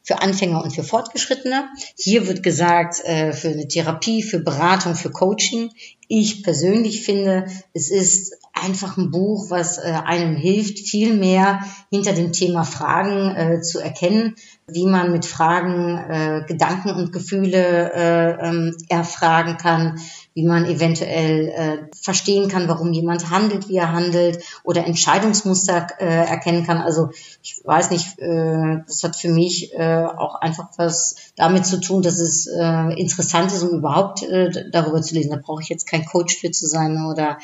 für 0.05 0.21
Anfänger 0.21 0.63
und 0.63 0.71
für 0.71 0.83
Fortgeschrittene. 0.83 1.67
Hier 1.97 2.27
wird 2.27 2.43
gesagt, 2.43 3.03
äh, 3.03 3.33
für 3.33 3.49
eine 3.49 3.67
Therapie, 3.67 4.21
für 4.21 4.39
Beratung, 4.39 4.95
für 4.95 5.09
Coaching. 5.09 5.71
Ich 6.07 6.43
persönlich 6.43 7.03
finde, 7.03 7.47
es 7.73 7.89
ist 7.89 8.37
einfach 8.53 8.97
ein 8.97 9.09
Buch, 9.09 9.49
was 9.49 9.79
äh, 9.79 9.81
einem 10.05 10.35
hilft, 10.35 10.79
viel 10.79 11.15
mehr 11.15 11.61
hinter 11.89 12.13
dem 12.13 12.31
Thema 12.31 12.63
Fragen 12.63 13.35
äh, 13.35 13.61
zu 13.61 13.79
erkennen, 13.79 14.35
wie 14.67 14.85
man 14.85 15.11
mit 15.11 15.25
Fragen 15.25 16.45
Gedanken 16.47 16.89
und 16.89 17.11
Gefühle 17.11 17.93
äh, 17.93 18.47
ähm, 18.47 18.75
erfragen 18.89 19.57
kann, 19.57 19.99
wie 20.35 20.45
man 20.45 20.65
eventuell 20.65 21.47
äh, 21.47 21.77
verstehen 21.99 22.49
kann, 22.49 22.67
warum 22.67 22.91
jemand 22.91 23.29
handelt, 23.29 23.69
wie 23.69 23.77
er 23.77 23.93
handelt 23.93 24.43
oder 24.63 24.85
Entscheidungsmuster 24.85 25.87
äh, 25.97 26.05
erkennen 26.05 26.65
kann. 26.65 26.81
Also 26.81 27.09
ich 27.41 27.61
weiß 27.63 27.89
nicht, 27.89 28.19
äh, 28.19 28.81
das 28.85 29.01
hat 29.01 29.15
für 29.15 29.29
mich 29.29 29.73
äh, 29.73 30.03
auch 30.03 30.35
einfach 30.35 30.67
was 30.75 31.15
damit 31.37 31.65
zu 31.65 31.79
tun, 31.79 32.01
dass 32.01 32.19
es 32.19 32.47
äh, 32.47 32.99
interessant 32.99 33.53
ist, 33.53 33.63
um 33.63 33.77
überhaupt 33.77 34.23
äh, 34.23 34.69
darüber 34.71 35.01
zu 35.01 35.15
lesen. 35.15 35.31
Da 35.31 35.39
brauche 35.41 35.61
ich 35.61 35.69
jetzt 35.69 35.89
kein 35.89 36.05
Coach 36.05 36.35
für 36.35 36.51
zu 36.51 36.67
sein 36.67 37.05
oder 37.05 37.37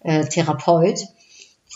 äh, 0.00 0.24
Therapeut. 0.24 1.00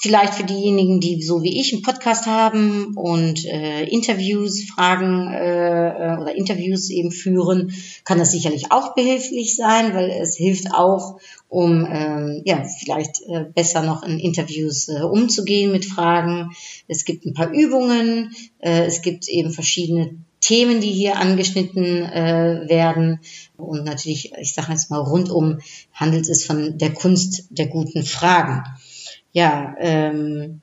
Vielleicht 0.04 0.34
für 0.34 0.42
diejenigen, 0.42 0.98
die 0.98 1.22
so 1.22 1.44
wie 1.44 1.60
ich 1.60 1.72
einen 1.72 1.82
Podcast 1.82 2.26
haben 2.26 2.96
und 2.96 3.44
äh, 3.44 3.84
Interviews, 3.84 4.64
Fragen 4.64 5.32
äh, 5.32 6.16
oder 6.20 6.34
Interviews 6.34 6.90
eben 6.90 7.12
führen, 7.12 7.72
kann 8.04 8.18
das 8.18 8.32
sicherlich 8.32 8.72
auch 8.72 8.96
behilflich 8.96 9.54
sein, 9.54 9.94
weil 9.94 10.10
es 10.10 10.34
hilft 10.34 10.74
auch, 10.74 11.20
um 11.48 11.86
ähm, 11.88 12.42
ja 12.44 12.64
vielleicht 12.64 13.22
äh, 13.28 13.44
besser 13.54 13.84
noch 13.84 14.02
in 14.02 14.18
Interviews 14.18 14.88
äh, 14.88 15.02
umzugehen 15.02 15.70
mit 15.70 15.84
Fragen. 15.84 16.50
Es 16.88 17.04
gibt 17.04 17.24
ein 17.24 17.34
paar 17.34 17.52
Übungen, 17.52 18.34
äh, 18.58 18.84
es 18.86 19.02
gibt 19.02 19.28
eben 19.28 19.52
verschiedene 19.52 20.16
Themen, 20.40 20.80
die 20.80 20.90
hier 20.90 21.18
angeschnitten 21.18 22.02
äh, 22.02 22.68
werden. 22.68 23.20
Und 23.56 23.84
natürlich, 23.84 24.32
ich 24.36 24.52
sage 24.52 24.72
jetzt 24.72 24.90
mal, 24.90 24.98
rundum 24.98 25.60
handelt 25.92 26.28
es 26.28 26.44
von 26.44 26.76
der 26.76 26.92
Kunst 26.92 27.44
der 27.50 27.68
guten 27.68 28.02
Fragen 28.02 28.64
ja, 29.32 29.74
ähm, 29.78 30.60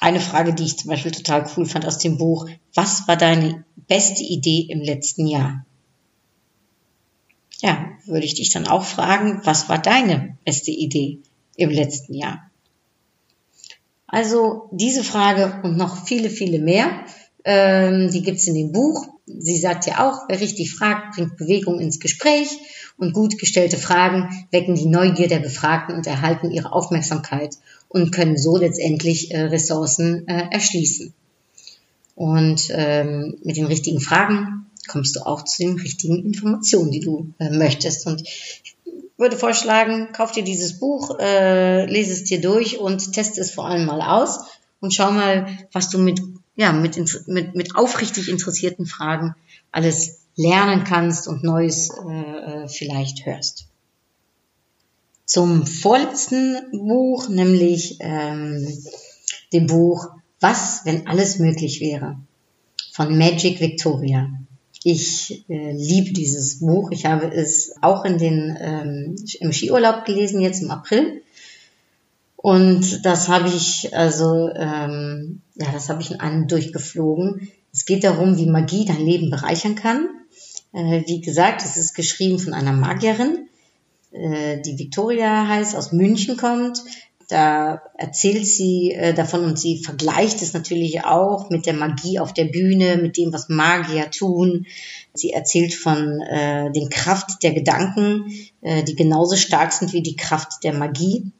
eine 0.00 0.20
Frage, 0.20 0.54
die 0.54 0.64
ich 0.64 0.78
zum 0.78 0.90
Beispiel 0.90 1.10
total 1.10 1.50
cool 1.56 1.66
fand 1.66 1.86
aus 1.86 1.98
dem 1.98 2.18
Buch. 2.18 2.48
Was 2.74 3.08
war 3.08 3.16
deine 3.16 3.64
beste 3.88 4.22
Idee 4.22 4.66
im 4.68 4.80
letzten 4.80 5.26
Jahr? 5.26 5.64
Ja, 7.60 7.86
würde 8.06 8.24
ich 8.24 8.34
dich 8.34 8.50
dann 8.50 8.68
auch 8.68 8.84
fragen, 8.84 9.40
was 9.44 9.68
war 9.68 9.78
deine 9.78 10.36
beste 10.44 10.70
Idee 10.70 11.18
im 11.56 11.70
letzten 11.70 12.14
Jahr? 12.14 12.48
Also 14.06 14.68
diese 14.72 15.04
Frage 15.04 15.60
und 15.64 15.76
noch 15.76 16.06
viele, 16.06 16.30
viele 16.30 16.60
mehr, 16.60 17.04
ähm, 17.44 18.10
die 18.10 18.22
gibt's 18.22 18.46
in 18.46 18.54
dem 18.54 18.72
Buch. 18.72 19.06
Sie 19.26 19.58
sagt 19.58 19.86
ja 19.86 20.08
auch, 20.08 20.28
wer 20.28 20.40
richtig 20.40 20.72
fragt, 20.72 21.16
bringt 21.16 21.36
Bewegung 21.36 21.80
ins 21.80 22.00
Gespräch 22.00 22.48
und 22.96 23.12
gut 23.12 23.38
gestellte 23.38 23.76
Fragen 23.76 24.46
wecken 24.50 24.74
die 24.74 24.86
Neugier 24.86 25.28
der 25.28 25.40
Befragten 25.40 25.94
und 25.94 26.06
erhalten 26.06 26.50
ihre 26.50 26.72
Aufmerksamkeit 26.72 27.56
und 27.88 28.12
können 28.12 28.36
so 28.36 28.56
letztendlich 28.56 29.32
äh, 29.32 29.42
Ressourcen 29.42 30.26
äh, 30.28 30.48
erschließen. 30.50 31.12
Und 32.14 32.68
ähm, 32.70 33.38
mit 33.44 33.56
den 33.56 33.66
richtigen 33.66 34.00
Fragen 34.00 34.66
kommst 34.88 35.16
du 35.16 35.20
auch 35.20 35.44
zu 35.44 35.62
den 35.62 35.78
richtigen 35.78 36.24
Informationen, 36.24 36.90
die 36.90 37.00
du 37.00 37.32
äh, 37.38 37.50
möchtest. 37.50 38.06
Und 38.06 38.22
ich 38.22 38.76
würde 39.16 39.36
vorschlagen, 39.36 40.08
kauf 40.12 40.32
dir 40.32 40.42
dieses 40.42 40.80
Buch, 40.80 41.18
äh, 41.20 41.86
lese 41.86 42.12
es 42.12 42.24
dir 42.24 42.40
durch 42.40 42.78
und 42.78 43.12
teste 43.12 43.40
es 43.40 43.50
vor 43.50 43.66
allem 43.66 43.86
mal 43.86 44.00
aus 44.00 44.40
und 44.80 44.94
schau 44.94 45.10
mal, 45.10 45.46
was 45.72 45.90
du 45.90 45.98
mit, 45.98 46.20
ja, 46.56 46.72
mit, 46.72 46.96
mit, 47.26 47.54
mit 47.54 47.76
aufrichtig 47.76 48.28
interessierten 48.28 48.86
Fragen 48.86 49.34
alles 49.70 50.20
lernen 50.36 50.84
kannst 50.84 51.28
und 51.28 51.42
Neues 51.42 51.90
äh, 52.08 52.64
äh 52.64 52.68
vielleicht 52.68 53.26
hörst 53.26 53.68
zum 55.28 55.66
vorletzten 55.66 56.56
Buch, 56.72 57.28
nämlich 57.28 57.98
ähm, 58.00 58.66
dem 59.52 59.66
Buch 59.66 60.08
Was, 60.40 60.80
wenn 60.84 61.06
alles 61.06 61.38
möglich 61.38 61.80
wäre 61.80 62.16
von 62.92 63.16
Magic 63.16 63.60
Victoria. 63.60 64.30
Ich 64.84 65.44
äh, 65.50 65.72
liebe 65.72 66.12
dieses 66.12 66.60
Buch. 66.60 66.90
Ich 66.92 67.04
habe 67.04 67.30
es 67.30 67.74
auch 67.82 68.06
in 68.06 68.16
den, 68.16 68.56
ähm, 68.58 69.16
im 69.40 69.52
Skiurlaub 69.52 70.06
gelesen, 70.06 70.40
jetzt 70.40 70.62
im 70.62 70.70
April. 70.70 71.20
Und 72.36 73.04
das 73.04 73.28
habe 73.28 73.48
ich, 73.48 73.94
also, 73.94 74.48
ähm, 74.54 75.42
ja, 75.56 75.70
das 75.72 75.90
habe 75.90 76.00
ich 76.00 76.10
in 76.10 76.20
einem 76.20 76.48
durchgeflogen. 76.48 77.50
Es 77.70 77.84
geht 77.84 78.02
darum, 78.02 78.38
wie 78.38 78.46
Magie 78.46 78.86
dein 78.86 79.04
Leben 79.04 79.28
bereichern 79.28 79.74
kann. 79.74 80.08
Äh, 80.72 81.02
wie 81.06 81.20
gesagt, 81.20 81.62
es 81.62 81.76
ist 81.76 81.94
geschrieben 81.94 82.38
von 82.38 82.54
einer 82.54 82.72
Magierin 82.72 83.48
äh, 84.12 84.60
die 84.60 84.78
Victoria 84.78 85.46
heißt, 85.46 85.76
aus 85.76 85.92
München 85.92 86.36
kommt. 86.36 86.82
Da 87.28 87.82
erzählt 87.98 88.46
sie 88.46 88.92
äh, 88.92 89.12
davon 89.12 89.44
und 89.44 89.58
sie 89.58 89.82
vergleicht 89.84 90.40
es 90.40 90.54
natürlich 90.54 91.04
auch 91.04 91.50
mit 91.50 91.66
der 91.66 91.74
Magie 91.74 92.18
auf 92.18 92.32
der 92.32 92.46
Bühne, 92.46 92.96
mit 92.96 93.18
dem, 93.18 93.34
was 93.34 93.50
Magier 93.50 94.10
tun. 94.10 94.66
Sie 95.12 95.30
erzählt 95.30 95.74
von 95.74 96.22
äh, 96.22 96.72
den 96.72 96.88
Kraft 96.88 97.42
der 97.42 97.52
Gedanken, 97.52 98.32
äh, 98.62 98.82
die 98.82 98.94
genauso 98.94 99.36
stark 99.36 99.72
sind 99.72 99.92
wie 99.92 100.02
die 100.02 100.16
Kraft 100.16 100.64
der 100.64 100.72
Magie. 100.72 101.30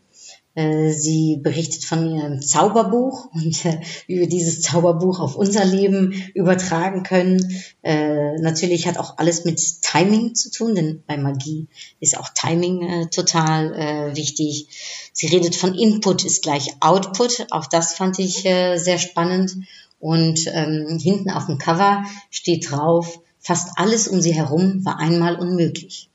Äh, 0.59 0.91
sie 0.91 1.37
berichtet 1.37 1.85
von 1.85 2.05
ihrem 2.13 2.43
Zauberbuch 2.43 3.29
und 3.33 3.65
äh, 3.65 3.81
wie 4.09 4.19
wir 4.19 4.29
dieses 4.29 4.61
Zauberbuch 4.61 5.21
auf 5.21 5.37
unser 5.37 5.65
Leben 5.65 6.13
übertragen 6.35 7.05
können. 7.05 7.63
Äh, 7.85 8.41
natürlich 8.41 8.89
hat 8.89 8.99
auch 8.99 9.19
alles 9.19 9.45
mit 9.45 9.83
Timing 9.83 10.35
zu 10.35 10.51
tun, 10.51 10.75
denn 10.75 11.05
bei 11.07 11.17
Magie 11.17 11.69
ist 12.01 12.19
auch 12.19 12.31
Timing 12.31 12.83
äh, 12.83 13.07
total 13.07 13.73
äh, 13.73 14.17
wichtig. 14.17 14.67
Sie 15.13 15.29
redet 15.29 15.55
von 15.55 15.77
Input 15.77 16.25
ist 16.25 16.43
gleich 16.43 16.75
Output. 16.81 17.47
Auch 17.53 17.67
das 17.67 17.95
fand 17.95 18.19
ich 18.19 18.45
äh, 18.45 18.79
sehr 18.79 18.99
spannend. 18.99 19.59
Und 20.01 20.45
ähm, 20.53 20.99
hinten 21.01 21.31
auf 21.31 21.47
dem 21.47 21.59
Cover 21.59 22.03
steht 22.31 22.69
drauf, 22.69 23.21
fast 23.39 23.79
alles 23.79 24.09
um 24.09 24.21
sie 24.21 24.35
herum 24.35 24.85
war 24.85 24.99
einmal 24.99 25.37
unmöglich. 25.37 26.11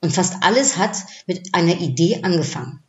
Und 0.00 0.14
fast 0.14 0.36
alles 0.40 0.78
hat 0.78 0.96
mit 1.26 1.54
einer 1.54 1.78
Idee 1.80 2.20
angefangen. 2.22 2.83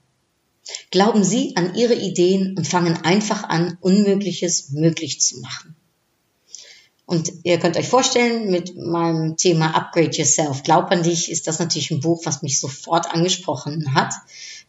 Glauben 0.91 1.23
Sie 1.23 1.55
an 1.55 1.75
Ihre 1.75 1.95
Ideen 1.95 2.55
und 2.57 2.67
fangen 2.67 2.97
einfach 3.03 3.43
an, 3.43 3.77
Unmögliches 3.81 4.71
möglich 4.71 5.21
zu 5.21 5.39
machen. 5.41 5.75
Und 7.05 7.31
ihr 7.43 7.59
könnt 7.59 7.77
euch 7.77 7.87
vorstellen, 7.87 8.49
mit 8.49 8.75
meinem 8.75 9.37
Thema 9.37 9.75
Upgrade 9.75 10.09
Yourself, 10.09 10.63
glaub 10.63 10.89
an 10.89 11.03
dich, 11.03 11.31
ist 11.31 11.47
das 11.47 11.59
natürlich 11.59 11.91
ein 11.91 11.99
Buch, 11.99 12.25
was 12.25 12.41
mich 12.41 12.59
sofort 12.59 13.13
angesprochen 13.13 13.93
hat. 13.93 14.11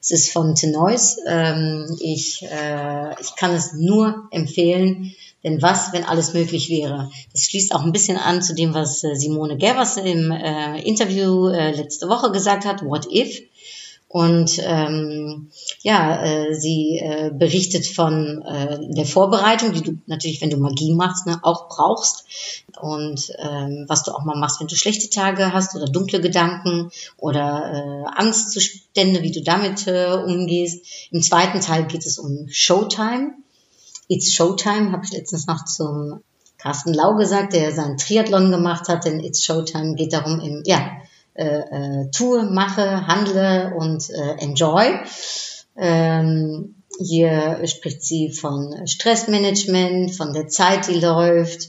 Es 0.03 0.11
ist 0.11 0.31
von 0.31 0.55
Tenois. 0.55 1.17
Ähm, 1.27 1.97
ich, 1.99 2.43
äh, 2.43 3.21
ich 3.23 3.37
kann 3.37 3.55
es 3.55 3.73
nur 3.73 4.29
empfehlen, 4.31 5.15
denn 5.45 5.63
was, 5.63 5.95
wenn 5.95 6.05
alles 6.05 6.35
möglich 6.35 6.69
wäre? 6.69 7.11
Das 7.33 7.45
schließt 7.45 7.75
auch 7.75 7.83
ein 7.83 7.93
bisschen 7.93 8.19
an 8.19 8.43
zu 8.43 8.55
dem, 8.55 8.75
was 8.75 9.03
äh, 9.03 9.15
Simone 9.15 9.57
Gervers 9.57 9.97
im 9.97 10.31
äh, 10.31 10.83
Interview 10.83 11.49
letzte 11.49 12.09
Woche 12.09 12.33
gesagt 12.33 12.67
hat, 12.67 12.85
What 12.85 13.07
If? 13.11 13.41
Und 14.09 14.61
ähm, 14.63 15.51
ja, 15.83 16.23
äh, 16.25 16.55
sie 16.55 16.99
äh, 16.99 17.31
berichtet 17.35 17.87
von 17.87 18.41
äh, 18.43 18.79
der 18.95 19.05
Vorbereitung, 19.05 19.73
die 19.73 19.83
du 19.83 19.99
natürlich, 20.07 20.41
wenn 20.41 20.51
du 20.51 20.59
Magie 20.59 20.95
machst, 20.95 21.27
ne, 21.27 21.41
auch 21.43 21.69
brauchst. 21.69 22.25
Und 22.81 23.33
ähm, 23.39 23.85
was 23.89 24.05
du 24.05 24.13
auch 24.13 24.25
mal 24.25 24.39
machst, 24.39 24.61
wenn 24.61 24.69
du 24.69 24.77
schlechte 24.77 25.11
Tage 25.11 25.53
hast 25.53 25.75
oder 25.75 25.87
dunkle 25.87 26.21
Gedanken 26.21 26.91
oder 27.17 28.05
äh, 28.07 28.21
Angstzustände, 28.21 29.23
wie 29.23 29.33
du 29.33 29.43
damit 29.43 29.87
äh, 29.89 30.15
umgehst. 30.15 30.87
Im 31.11 31.21
zweiten 31.21 31.61
Teil 31.61 31.87
geht 31.87 32.07
es 32.07 32.19
um 32.19 32.47
Showtime. 32.49 33.33
It's 34.09 34.33
Showtime, 34.33 34.93
habe 34.93 35.05
ich 35.05 35.13
letztens 35.13 35.49
noch 35.49 35.65
zum 35.65 36.21
Carsten 36.59 36.95
Lau 36.95 37.17
gesagt, 37.17 37.53
der 37.55 37.75
seinen 37.75 37.99
Triathlon 37.99 38.53
gemacht 38.53 38.89
hat, 38.89 39.05
denn 39.05 39.21
It's 39.21 39.45
Showtime 39.45 39.95
geht 39.95 40.13
darum, 40.13 40.41
im, 40.41 40.63
ja, 40.65 40.91
äh, 41.37 42.03
äh, 42.03 42.11
tue, 42.11 42.45
mache, 42.45 43.07
handle 43.07 43.75
und 43.77 44.09
äh, 44.11 44.37
enjoy. 44.39 45.01
Ähm, 45.77 46.75
hier 46.99 47.61
spricht 47.67 48.03
sie 48.03 48.31
von 48.31 48.87
Stressmanagement, 48.87 50.15
von 50.15 50.33
der 50.33 50.49
Zeit, 50.49 50.89
die 50.89 50.99
läuft, 50.99 51.69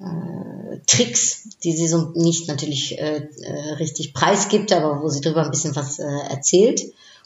äh, 0.00 0.78
Tricks, 0.86 1.48
die 1.62 1.72
sie 1.72 1.88
so 1.88 2.12
nicht 2.14 2.48
natürlich 2.48 2.98
äh, 2.98 3.28
äh, 3.42 3.72
richtig 3.74 4.14
preisgibt, 4.14 4.72
aber 4.72 5.02
wo 5.02 5.08
sie 5.08 5.20
darüber 5.20 5.44
ein 5.44 5.50
bisschen 5.50 5.76
was 5.76 5.98
äh, 5.98 6.04
erzählt 6.28 6.82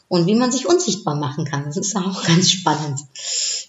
und 0.07 0.27
wie 0.27 0.35
man 0.35 0.51
sich 0.51 0.67
unsichtbar 0.67 1.15
machen 1.15 1.45
kann. 1.45 1.65
Das 1.65 1.77
ist 1.77 1.95
auch 1.95 2.23
ganz 2.27 2.51
spannend. 2.51 2.99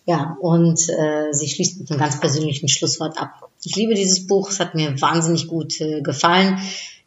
Ja, 0.06 0.36
und 0.40 0.88
äh, 0.88 1.32
sie 1.32 1.48
schließt 1.48 1.78
mit 1.78 1.90
einem 1.90 2.00
ganz 2.00 2.18
persönlichen 2.18 2.68
Schlusswort 2.68 3.16
ab. 3.18 3.50
Ich 3.62 3.76
liebe 3.76 3.94
dieses 3.94 4.26
Buch, 4.26 4.50
es 4.50 4.58
hat 4.58 4.74
mir 4.74 5.00
wahnsinnig 5.00 5.46
gut 5.46 5.80
äh, 5.80 6.00
gefallen. 6.00 6.58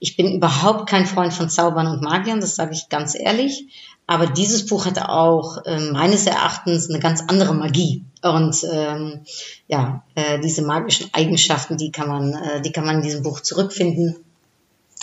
Ich 0.05 0.17
bin 0.17 0.35
überhaupt 0.35 0.87
kein 0.87 1.07
Freund 1.07 1.33
von 1.33 1.49
Zaubern 1.49 1.87
und 1.87 2.03
Magiern, 2.03 2.39
das 2.39 2.55
sage 2.55 2.73
ich 2.73 2.89
ganz 2.89 3.15
ehrlich. 3.15 3.65
Aber 4.05 4.27
dieses 4.27 4.67
Buch 4.67 4.85
hatte 4.85 5.09
auch 5.09 5.65
äh, 5.65 5.79
meines 5.79 6.27
Erachtens 6.27 6.91
eine 6.91 6.99
ganz 6.99 7.23
andere 7.27 7.55
Magie. 7.55 8.03
Und 8.21 8.55
ähm, 8.71 9.21
ja, 9.67 10.03
äh, 10.13 10.39
diese 10.39 10.61
magischen 10.61 11.09
Eigenschaften, 11.11 11.77
die 11.77 11.91
kann 11.91 12.07
man, 12.07 12.33
äh, 12.33 12.61
die 12.61 12.71
kann 12.71 12.85
man 12.85 12.97
in 12.97 13.01
diesem 13.01 13.23
Buch 13.23 13.39
zurückfinden. 13.39 14.15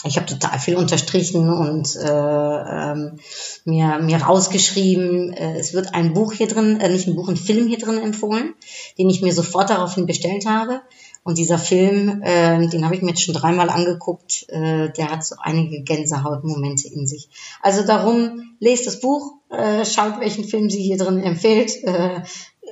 ich 0.04 0.18
habe 0.18 0.26
total 0.26 0.60
viel 0.60 0.76
unterstrichen 0.76 1.50
und 1.50 1.96
äh, 1.96 2.08
ähm, 2.08 3.18
mir, 3.64 3.98
mir 3.98 4.22
rausgeschrieben. 4.22 5.32
Äh, 5.32 5.58
es 5.58 5.74
wird 5.74 5.94
ein 5.94 6.14
Buch 6.14 6.32
hier 6.32 6.46
drin, 6.46 6.78
äh, 6.78 6.88
nicht 6.88 7.08
ein 7.08 7.16
Buch, 7.16 7.28
ein 7.28 7.36
Film 7.36 7.66
hier 7.66 7.78
drin 7.78 7.98
empfohlen, 7.98 8.54
den 8.98 9.10
ich 9.10 9.20
mir 9.20 9.32
sofort 9.32 9.70
daraufhin 9.70 10.06
bestellt 10.06 10.46
habe. 10.46 10.80
Und 11.24 11.38
dieser 11.38 11.58
Film, 11.58 12.20
äh, 12.22 12.66
den 12.66 12.84
habe 12.84 12.96
ich 12.96 13.02
mir 13.02 13.10
jetzt 13.10 13.22
schon 13.22 13.34
dreimal 13.34 13.70
angeguckt, 13.70 14.46
äh, 14.48 14.90
der 14.90 15.10
hat 15.10 15.24
so 15.24 15.36
einige 15.38 15.82
Gänsehautmomente 15.82 16.88
in 16.88 17.06
sich. 17.06 17.28
Also 17.60 17.86
darum, 17.86 18.56
lest 18.58 18.86
das 18.88 19.00
Buch, 19.00 19.34
äh, 19.50 19.84
schaut, 19.84 20.18
welchen 20.18 20.44
Film 20.44 20.68
sie 20.68 20.82
hier 20.82 20.98
drin 20.98 21.22
empfiehlt 21.22 21.72
äh, 21.84 22.22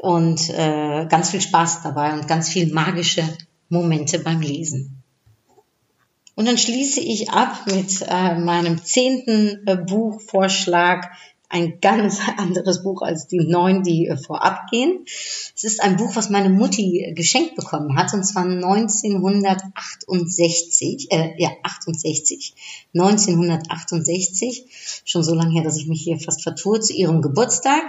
und 0.02 0.50
äh, 0.50 1.06
ganz 1.08 1.30
viel 1.30 1.40
Spaß 1.40 1.82
dabei 1.82 2.12
und 2.12 2.26
ganz 2.26 2.48
viel 2.48 2.72
magische 2.72 3.22
Momente 3.68 4.18
beim 4.18 4.40
Lesen. 4.40 5.00
Und 6.34 6.46
dann 6.46 6.58
schließe 6.58 7.00
ich 7.00 7.30
ab 7.30 7.66
mit 7.66 8.02
äh, 8.08 8.38
meinem 8.38 8.82
zehnten 8.82 9.62
äh, 9.66 9.76
Buchvorschlag. 9.76 11.12
Ein 11.52 11.80
ganz 11.80 12.20
anderes 12.38 12.84
Buch 12.84 13.02
als 13.02 13.26
die 13.26 13.40
neun, 13.40 13.82
die 13.82 14.06
äh, 14.06 14.16
vorab 14.16 14.70
gehen. 14.70 15.04
Es 15.04 15.64
ist 15.64 15.82
ein 15.82 15.96
Buch, 15.96 16.14
was 16.14 16.30
meine 16.30 16.48
Mutti 16.48 17.12
geschenkt 17.14 17.56
bekommen 17.56 17.96
hat, 17.96 18.14
und 18.14 18.22
zwar 18.24 18.44
1968, 18.44 21.10
äh, 21.10 21.32
ja, 21.38 21.50
68, 21.64 22.54
1968, 22.94 25.02
schon 25.04 25.24
so 25.24 25.34
lange 25.34 25.52
her, 25.52 25.64
dass 25.64 25.76
ich 25.76 25.88
mich 25.88 26.02
hier 26.02 26.20
fast 26.20 26.42
vertue, 26.42 26.78
zu 26.80 26.94
ihrem 26.94 27.20
Geburtstag. 27.20 27.82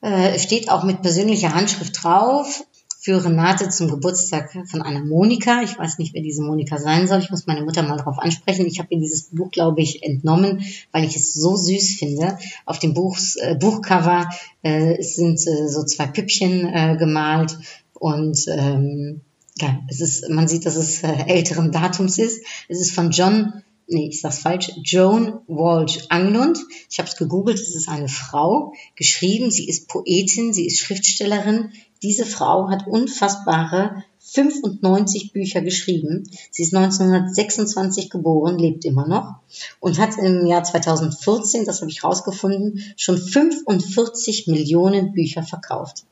Äh, 0.00 0.38
steht 0.38 0.70
auch 0.70 0.82
mit 0.82 1.02
persönlicher 1.02 1.54
Handschrift 1.54 2.02
drauf 2.02 2.64
für 3.06 3.24
Renate 3.24 3.68
zum 3.68 3.88
Geburtstag 3.88 4.50
von 4.68 4.82
einer 4.82 5.04
Monika. 5.04 5.62
Ich 5.62 5.78
weiß 5.78 5.98
nicht, 5.98 6.12
wer 6.12 6.22
diese 6.22 6.42
Monika 6.42 6.76
sein 6.78 7.06
soll. 7.06 7.20
Ich 7.20 7.30
muss 7.30 7.46
meine 7.46 7.62
Mutter 7.62 7.84
mal 7.84 7.98
darauf 7.98 8.18
ansprechen. 8.18 8.66
Ich 8.66 8.80
habe 8.80 8.88
ihr 8.90 8.98
dieses 8.98 9.28
Buch, 9.30 9.52
glaube 9.52 9.80
ich, 9.80 10.02
entnommen, 10.02 10.64
weil 10.90 11.04
ich 11.04 11.14
es 11.14 11.32
so 11.32 11.54
süß 11.54 12.00
finde. 12.00 12.36
Auf 12.64 12.80
dem 12.80 12.94
Buchs, 12.94 13.36
äh, 13.36 13.54
Buchcover 13.54 14.28
äh, 14.62 15.00
sind 15.00 15.38
äh, 15.46 15.68
so 15.68 15.84
zwei 15.84 16.08
Püppchen 16.08 16.66
äh, 16.66 16.96
gemalt 16.98 17.56
und 17.94 18.44
ähm, 18.48 19.20
ja, 19.58 19.78
es 19.86 20.00
ist, 20.00 20.28
man 20.28 20.48
sieht, 20.48 20.66
dass 20.66 20.74
es 20.74 21.04
äh, 21.04 21.26
älteren 21.28 21.70
Datums 21.70 22.18
ist. 22.18 22.42
Es 22.68 22.80
ist 22.80 22.90
von 22.90 23.12
John 23.12 23.62
nee, 23.88 24.08
ich 24.08 24.20
sag's 24.20 24.38
falsch, 24.38 24.72
Joan 24.82 25.40
Walsh 25.46 26.06
Anglund. 26.08 26.58
Ich 26.90 26.98
habe 26.98 27.08
es 27.08 27.16
gegoogelt, 27.16 27.58
es 27.58 27.74
ist 27.74 27.88
eine 27.88 28.08
Frau, 28.08 28.72
geschrieben, 28.96 29.50
sie 29.50 29.68
ist 29.68 29.88
Poetin, 29.88 30.52
sie 30.52 30.66
ist 30.66 30.80
Schriftstellerin. 30.80 31.70
Diese 32.06 32.24
Frau 32.24 32.70
hat 32.70 32.86
unfassbare 32.86 34.04
95 34.20 35.32
Bücher 35.32 35.60
geschrieben. 35.60 36.22
Sie 36.52 36.62
ist 36.62 36.72
1926 36.72 38.10
geboren, 38.10 38.60
lebt 38.60 38.84
immer 38.84 39.08
noch 39.08 39.40
und 39.80 39.98
hat 39.98 40.16
im 40.16 40.46
Jahr 40.46 40.62
2014, 40.62 41.64
das 41.64 41.80
habe 41.80 41.90
ich 41.90 42.04
rausgefunden, 42.04 42.80
schon 42.96 43.18
45 43.18 44.46
Millionen 44.46 45.14
Bücher 45.14 45.42
verkauft. 45.42 46.04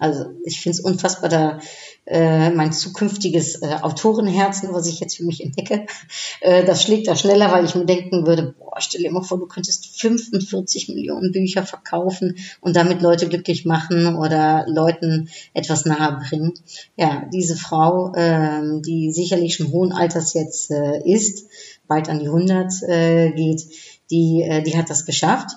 Also 0.00 0.32
ich 0.44 0.60
finde 0.60 0.78
es 0.78 0.84
unfassbar, 0.84 1.28
da 1.28 1.60
äh, 2.04 2.50
mein 2.50 2.72
zukünftiges 2.72 3.62
äh, 3.62 3.76
Autorenherzen, 3.80 4.72
was 4.72 4.88
ich 4.88 4.98
jetzt 4.98 5.16
für 5.16 5.24
mich 5.24 5.42
entdecke, 5.42 5.86
äh, 6.40 6.64
das 6.64 6.82
schlägt 6.82 7.06
da 7.06 7.14
schneller, 7.14 7.52
weil 7.52 7.64
ich 7.64 7.76
mir 7.76 7.86
denken 7.86 8.26
würde, 8.26 8.54
boah, 8.58 8.80
stell 8.80 9.02
dir 9.02 9.12
mal 9.12 9.22
vor, 9.22 9.38
du 9.38 9.46
könntest 9.46 10.00
45 10.00 10.88
Millionen 10.88 11.30
Bücher 11.30 11.64
verkaufen 11.64 12.36
und 12.60 12.74
damit 12.74 13.02
Leute 13.02 13.28
glücklich 13.28 13.64
machen 13.66 14.16
oder 14.16 14.64
Leuten 14.66 15.28
etwas 15.54 15.84
nahe 15.84 16.18
bringen. 16.28 16.54
Ja, 16.96 17.28
diese 17.32 17.56
Frau, 17.56 18.12
äh, 18.14 18.80
die 18.80 19.12
sicherlich 19.12 19.54
schon 19.54 19.70
hohen 19.70 19.92
Alters 19.92 20.34
jetzt 20.34 20.72
äh, 20.72 21.02
ist, 21.04 21.46
bald 21.86 22.08
an 22.08 22.18
die 22.18 22.26
100 22.26 22.82
äh, 22.82 23.30
geht, 23.30 23.62
die, 24.10 24.42
äh, 24.42 24.62
die 24.62 24.76
hat 24.76 24.90
das 24.90 25.06
geschafft. 25.06 25.50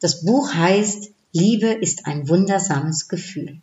Das 0.00 0.24
Buch 0.24 0.52
heißt 0.52 1.12
Liebe 1.32 1.66
ist 1.68 2.06
ein 2.06 2.28
wundersames 2.28 3.08
Gefühl. 3.08 3.60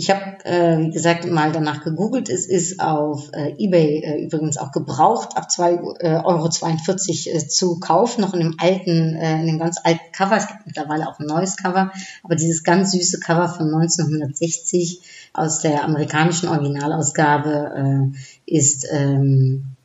Ich 0.00 0.08
habe, 0.08 0.42
äh, 0.46 0.78
wie 0.78 0.90
gesagt, 0.92 1.30
mal 1.30 1.52
danach 1.52 1.84
gegoogelt. 1.84 2.30
Es 2.30 2.46
ist 2.46 2.80
auf 2.80 3.28
äh, 3.34 3.52
eBay 3.58 4.02
äh, 4.02 4.24
übrigens 4.24 4.56
auch 4.56 4.72
gebraucht, 4.72 5.36
ab 5.36 5.48
2,42 5.50 6.00
äh, 6.00 6.22
Euro 6.24 6.46
äh, 6.46 7.48
zu 7.48 7.78
kaufen, 7.80 8.22
noch 8.22 8.32
in 8.32 8.40
dem 8.40 8.54
alten, 8.56 9.14
äh, 9.14 9.40
in 9.40 9.46
dem 9.46 9.58
ganz 9.58 9.76
alten 9.84 10.10
Cover. 10.12 10.38
Es 10.38 10.48
gibt 10.48 10.64
mittlerweile 10.64 11.06
auch 11.06 11.20
ein 11.20 11.26
neues 11.26 11.58
Cover, 11.58 11.92
aber 12.22 12.34
dieses 12.34 12.62
ganz 12.62 12.92
süße 12.92 13.20
Cover 13.20 13.50
von 13.50 13.66
1960 13.66 15.02
aus 15.34 15.60
der 15.60 15.84
amerikanischen 15.84 16.48
Originalausgabe 16.48 18.10
äh, 18.16 18.56
ist 18.56 18.86
ähm, 18.90 19.76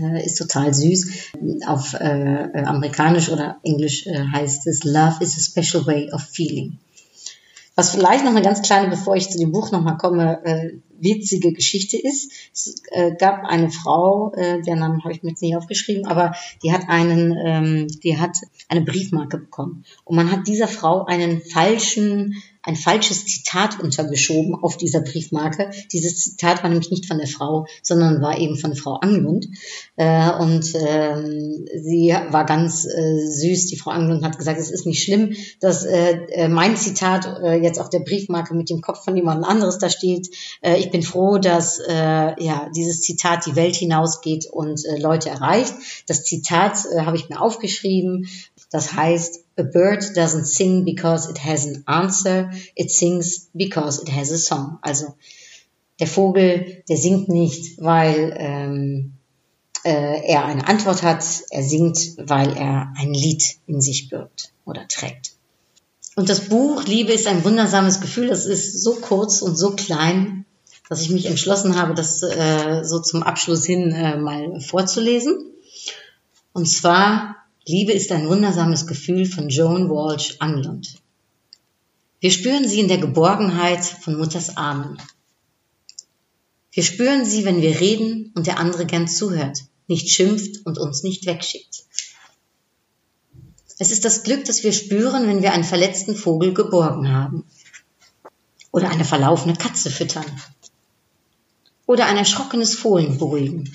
äh, 0.00 0.26
ist 0.26 0.34
total 0.36 0.74
süß. 0.74 1.32
Auf 1.68 1.94
äh 1.94 2.64
amerikanisch 2.64 3.28
oder 3.28 3.58
englisch 3.62 4.08
äh, 4.08 4.18
heißt 4.32 4.66
es 4.66 4.82
Love 4.82 5.22
is 5.22 5.38
a 5.38 5.40
special 5.40 5.86
way 5.86 6.10
of 6.12 6.22
feeling. 6.22 6.78
Was 7.80 7.92
vielleicht 7.92 8.24
noch 8.26 8.32
eine 8.32 8.42
ganz 8.42 8.60
kleine, 8.60 8.88
bevor 8.88 9.16
ich 9.16 9.30
zu 9.30 9.38
dem 9.38 9.52
Buch 9.52 9.72
nochmal 9.72 9.96
komme, 9.96 10.44
äh, 10.44 10.72
witzige 10.98 11.54
Geschichte 11.54 11.96
ist. 11.96 12.30
Es 12.52 12.82
äh, 12.90 13.12
gab 13.18 13.46
eine 13.46 13.70
Frau, 13.70 14.34
äh, 14.34 14.60
der 14.60 14.76
Namen 14.76 15.02
habe 15.02 15.14
ich 15.14 15.22
mir 15.22 15.30
jetzt 15.30 15.40
nicht 15.40 15.56
aufgeschrieben, 15.56 16.04
aber 16.06 16.34
die 16.62 16.74
hat 16.74 16.90
einen, 16.90 17.34
ähm, 17.42 17.88
die 18.04 18.18
hat 18.18 18.36
eine 18.68 18.82
Briefmarke 18.82 19.38
bekommen. 19.38 19.86
Und 20.04 20.14
man 20.14 20.30
hat 20.30 20.46
dieser 20.46 20.68
Frau 20.68 21.06
einen 21.06 21.40
falschen 21.40 22.42
ein 22.62 22.76
falsches 22.76 23.24
Zitat 23.24 23.80
untergeschoben 23.80 24.54
auf 24.54 24.76
dieser 24.76 25.00
Briefmarke. 25.00 25.70
Dieses 25.92 26.18
Zitat 26.18 26.62
war 26.62 26.68
nämlich 26.68 26.90
nicht 26.90 27.06
von 27.06 27.18
der 27.18 27.26
Frau, 27.26 27.66
sondern 27.82 28.20
war 28.20 28.38
eben 28.38 28.56
von 28.56 28.74
Frau 28.76 28.94
Anglund. 28.96 29.48
Äh, 29.96 30.30
und 30.32 30.74
ähm, 30.74 31.66
sie 31.82 32.14
war 32.30 32.44
ganz 32.44 32.84
äh, 32.84 33.26
süß. 33.26 33.66
Die 33.66 33.76
Frau 33.76 33.90
Anglund 33.90 34.24
hat 34.24 34.36
gesagt, 34.36 34.60
es 34.60 34.70
ist 34.70 34.84
nicht 34.84 35.02
schlimm, 35.02 35.34
dass 35.60 35.84
äh, 35.84 36.48
mein 36.48 36.76
Zitat 36.76 37.40
jetzt 37.62 37.80
auf 37.80 37.90
der 37.90 38.00
Briefmarke 38.00 38.54
mit 38.54 38.70
dem 38.70 38.80
Kopf 38.80 39.04
von 39.04 39.16
jemand 39.16 39.44
anderes 39.44 39.78
da 39.78 39.88
steht. 39.88 40.28
Ich 40.62 40.90
bin 40.90 41.02
froh, 41.02 41.38
dass 41.38 41.80
ja 41.88 42.68
dieses 42.74 43.00
Zitat 43.00 43.46
die 43.46 43.56
Welt 43.56 43.76
hinausgeht 43.76 44.46
und 44.50 44.82
Leute 44.98 45.30
erreicht. 45.30 45.74
Das 46.06 46.24
Zitat 46.24 46.84
habe 46.98 47.16
ich 47.16 47.28
mir 47.28 47.40
aufgeschrieben. 47.40 48.28
Das 48.70 48.94
heißt, 48.94 49.44
a 49.56 49.62
bird 49.62 50.02
doesn't 50.16 50.44
sing 50.44 50.84
because 50.84 51.28
it 51.28 51.44
has 51.44 51.66
an 51.66 51.82
answer, 51.86 52.50
it 52.76 52.90
sings 52.90 53.50
because 53.52 54.00
it 54.00 54.12
has 54.12 54.30
a 54.30 54.38
song. 54.38 54.78
Also 54.82 55.14
der 55.98 56.06
Vogel, 56.06 56.82
der 56.88 56.96
singt 56.96 57.28
nicht, 57.28 57.80
weil 57.82 58.34
ähm, 58.38 59.12
äh, 59.84 60.22
er 60.24 60.44
eine 60.44 60.68
Antwort 60.68 61.02
hat, 61.02 61.24
er 61.50 61.62
singt, 61.62 62.16
weil 62.16 62.56
er 62.56 62.92
ein 62.96 63.12
Lied 63.12 63.58
in 63.66 63.80
sich 63.80 64.08
birgt 64.08 64.52
oder 64.64 64.86
trägt. 64.88 65.32
Und 66.16 66.28
das 66.28 66.48
Buch 66.48 66.84
Liebe 66.84 67.12
ist 67.12 67.26
ein 67.26 67.44
wundersames 67.44 68.00
Gefühl, 68.00 68.28
das 68.28 68.46
ist 68.46 68.82
so 68.82 68.94
kurz 68.94 69.42
und 69.42 69.56
so 69.56 69.70
klein, 69.72 70.44
dass 70.88 71.02
ich 71.02 71.10
mich 71.10 71.26
entschlossen 71.26 71.76
habe, 71.76 71.94
das 71.94 72.22
äh, 72.22 72.82
so 72.84 73.00
zum 73.00 73.22
Abschluss 73.22 73.64
hin 73.64 73.92
äh, 73.92 74.16
mal 74.16 74.60
vorzulesen. 74.60 75.52
Und 76.52 76.66
zwar 76.66 77.36
Liebe 77.70 77.92
ist 77.92 78.10
ein 78.10 78.28
wundersames 78.28 78.88
Gefühl 78.88 79.26
von 79.26 79.48
Joan 79.48 79.88
Walsh 79.88 80.34
Anglund. 80.40 80.96
Wir 82.18 82.32
spüren 82.32 82.66
sie 82.66 82.80
in 82.80 82.88
der 82.88 82.98
Geborgenheit 82.98 83.84
von 83.84 84.18
Mutters 84.18 84.56
Armen. 84.56 85.00
Wir 86.72 86.82
spüren 86.82 87.24
sie, 87.24 87.44
wenn 87.44 87.62
wir 87.62 87.78
reden 87.78 88.32
und 88.34 88.48
der 88.48 88.58
andere 88.58 88.86
gern 88.86 89.06
zuhört, 89.06 89.62
nicht 89.86 90.10
schimpft 90.10 90.66
und 90.66 90.78
uns 90.78 91.04
nicht 91.04 91.26
wegschickt. 91.26 91.84
Es 93.78 93.92
ist 93.92 94.04
das 94.04 94.24
Glück, 94.24 94.44
das 94.46 94.64
wir 94.64 94.72
spüren, 94.72 95.28
wenn 95.28 95.42
wir 95.42 95.52
einen 95.52 95.62
verletzten 95.62 96.16
Vogel 96.16 96.52
geborgen 96.52 97.12
haben. 97.12 97.44
Oder 98.72 98.90
eine 98.90 99.04
verlaufene 99.04 99.54
Katze 99.54 99.90
füttern. 99.90 100.26
Oder 101.86 102.06
ein 102.06 102.16
erschrockenes 102.16 102.74
Fohlen 102.74 103.16
beruhigen. 103.16 103.72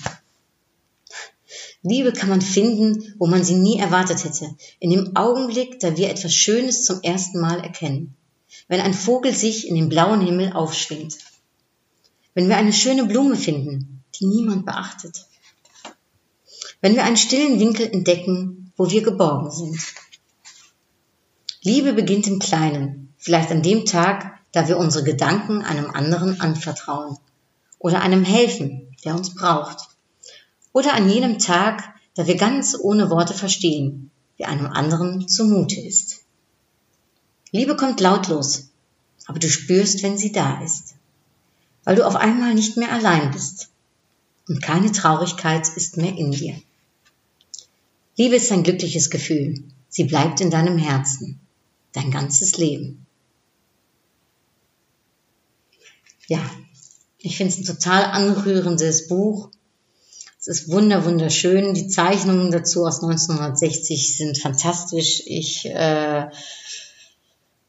Liebe 1.88 2.13
kann 2.13 2.30
man 2.30 2.41
finden, 2.41 3.13
wo 3.19 3.28
man 3.28 3.43
sie 3.43 3.54
nie 3.54 3.78
erwartet 3.78 4.24
hätte. 4.24 4.56
In 4.80 4.89
dem 4.89 5.15
Augenblick, 5.15 5.80
da 5.80 5.95
wir 5.95 6.10
etwas 6.10 6.34
Schönes 6.34 6.84
zum 6.84 7.00
ersten 7.04 7.39
Mal 7.39 7.60
erkennen. 7.60 8.15
Wenn 8.67 8.82
ein 8.82 8.95
Vogel 8.95 9.36
sich 9.36 9.67
in 9.67 9.76
den 9.76 9.88
blauen 9.88 10.19
Himmel 10.21 10.54
aufschwingt. 10.54 11.15
Wenn 12.34 12.50
wir 12.50 12.58
eine 12.58 12.74
schöne 12.74 13.06
Blume 13.06 13.36
finden, 13.36 14.04
die 14.19 14.26
niemand 14.26 14.65
beachtet. 14.65 15.28
Wenn 16.82 16.95
wir 16.95 17.04
einen 17.04 17.17
stillen 17.17 17.60
Winkel 17.60 17.88
entdecken, 17.88 18.74
wo 18.76 18.89
wir 18.89 19.04
geborgen 19.04 19.52
sind. 19.52 19.80
Liebe 21.62 21.93
beginnt 21.93 22.26
im 22.26 22.39
Kleinen, 22.39 23.13
vielleicht 23.19 23.52
an 23.52 23.62
dem 23.62 23.86
Tag, 23.86 24.39
da 24.52 24.67
wir 24.67 24.78
unsere 24.78 25.04
Gedanken 25.04 25.62
einem 25.62 25.91
anderen 25.91 26.41
anvertrauen 26.41 27.17
oder 27.78 28.02
einem 28.02 28.24
helfen, 28.24 28.95
der 29.04 29.15
uns 29.15 29.36
braucht 29.36 29.94
oder 30.75 30.93
an 30.93 31.09
jenem 31.09 31.39
Tag, 31.39 31.95
da 32.15 32.27
wir 32.27 32.35
ganz 32.35 32.77
ohne 32.77 33.09
Worte 33.09 33.33
verstehen, 33.33 34.11
wie 34.35 34.43
einem 34.43 34.65
anderen 34.65 35.25
zumute 35.29 35.79
ist. 35.79 36.25
Liebe 37.51 37.77
kommt 37.77 38.01
lautlos, 38.01 38.71
aber 39.25 39.39
du 39.39 39.49
spürst, 39.49 40.03
wenn 40.03 40.17
sie 40.17 40.33
da 40.33 40.61
ist, 40.61 40.95
weil 41.85 41.95
du 41.95 42.05
auf 42.05 42.17
einmal 42.17 42.53
nicht 42.53 42.75
mehr 42.75 42.91
allein 42.91 43.31
bist. 43.31 43.69
und 44.49 44.61
keine 44.61 44.91
Traurigkeit 44.91 45.65
ist 45.77 45.95
mehr 45.95 46.13
in 46.13 46.31
dir. 46.31 46.61
Liebe 48.17 48.35
ist 48.35 48.51
ein 48.51 48.63
glückliches 48.63 49.09
Gefühl. 49.09 49.63
Sie 49.88 50.03
bleibt 50.03 50.41
in 50.41 50.51
deinem 50.51 50.77
Herzen. 50.77 51.39
Dein 51.93 52.11
ganzes 52.11 52.57
Leben. 52.57 53.05
Ja, 56.27 56.43
ich 57.17 57.38
finde 57.38 57.53
es 57.53 57.59
ein 57.59 57.65
total 57.65 58.03
anrührendes 58.03 59.07
Buch. 59.07 59.49
Es 60.47 60.60
ist 60.60 60.69
wunder, 60.71 61.05
wunderschön. 61.05 61.73
Die 61.73 61.88
Zeichnungen 61.88 62.51
dazu 62.51 62.86
aus 62.86 63.01
1960 63.01 64.15
sind 64.15 64.38
fantastisch. 64.38 65.23
Ich, 65.25 65.65
äh, 65.65 66.27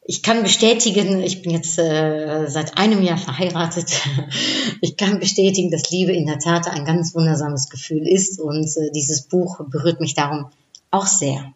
ich 0.04 0.22
kann 0.22 0.42
bestätigen, 0.42 1.22
ich 1.22 1.40
bin 1.40 1.52
jetzt 1.52 1.78
äh, 1.78 2.48
seit 2.48 2.76
einem 2.76 3.02
Jahr 3.02 3.16
verheiratet. 3.16 3.90
Ich 4.82 4.98
kann 4.98 5.20
bestätigen, 5.20 5.70
dass 5.70 5.90
Liebe 5.90 6.12
in 6.12 6.26
der 6.26 6.38
Tat 6.38 6.68
ein 6.68 6.84
ganz 6.84 7.14
wundersames 7.14 7.70
Gefühl 7.70 8.06
ist 8.06 8.38
und 8.38 8.66
äh, 8.76 8.90
dieses 8.94 9.22
Buch 9.22 9.58
berührt 9.70 10.00
mich 10.00 10.14
darum 10.14 10.50
auch 10.90 11.06
sehr. 11.06 11.54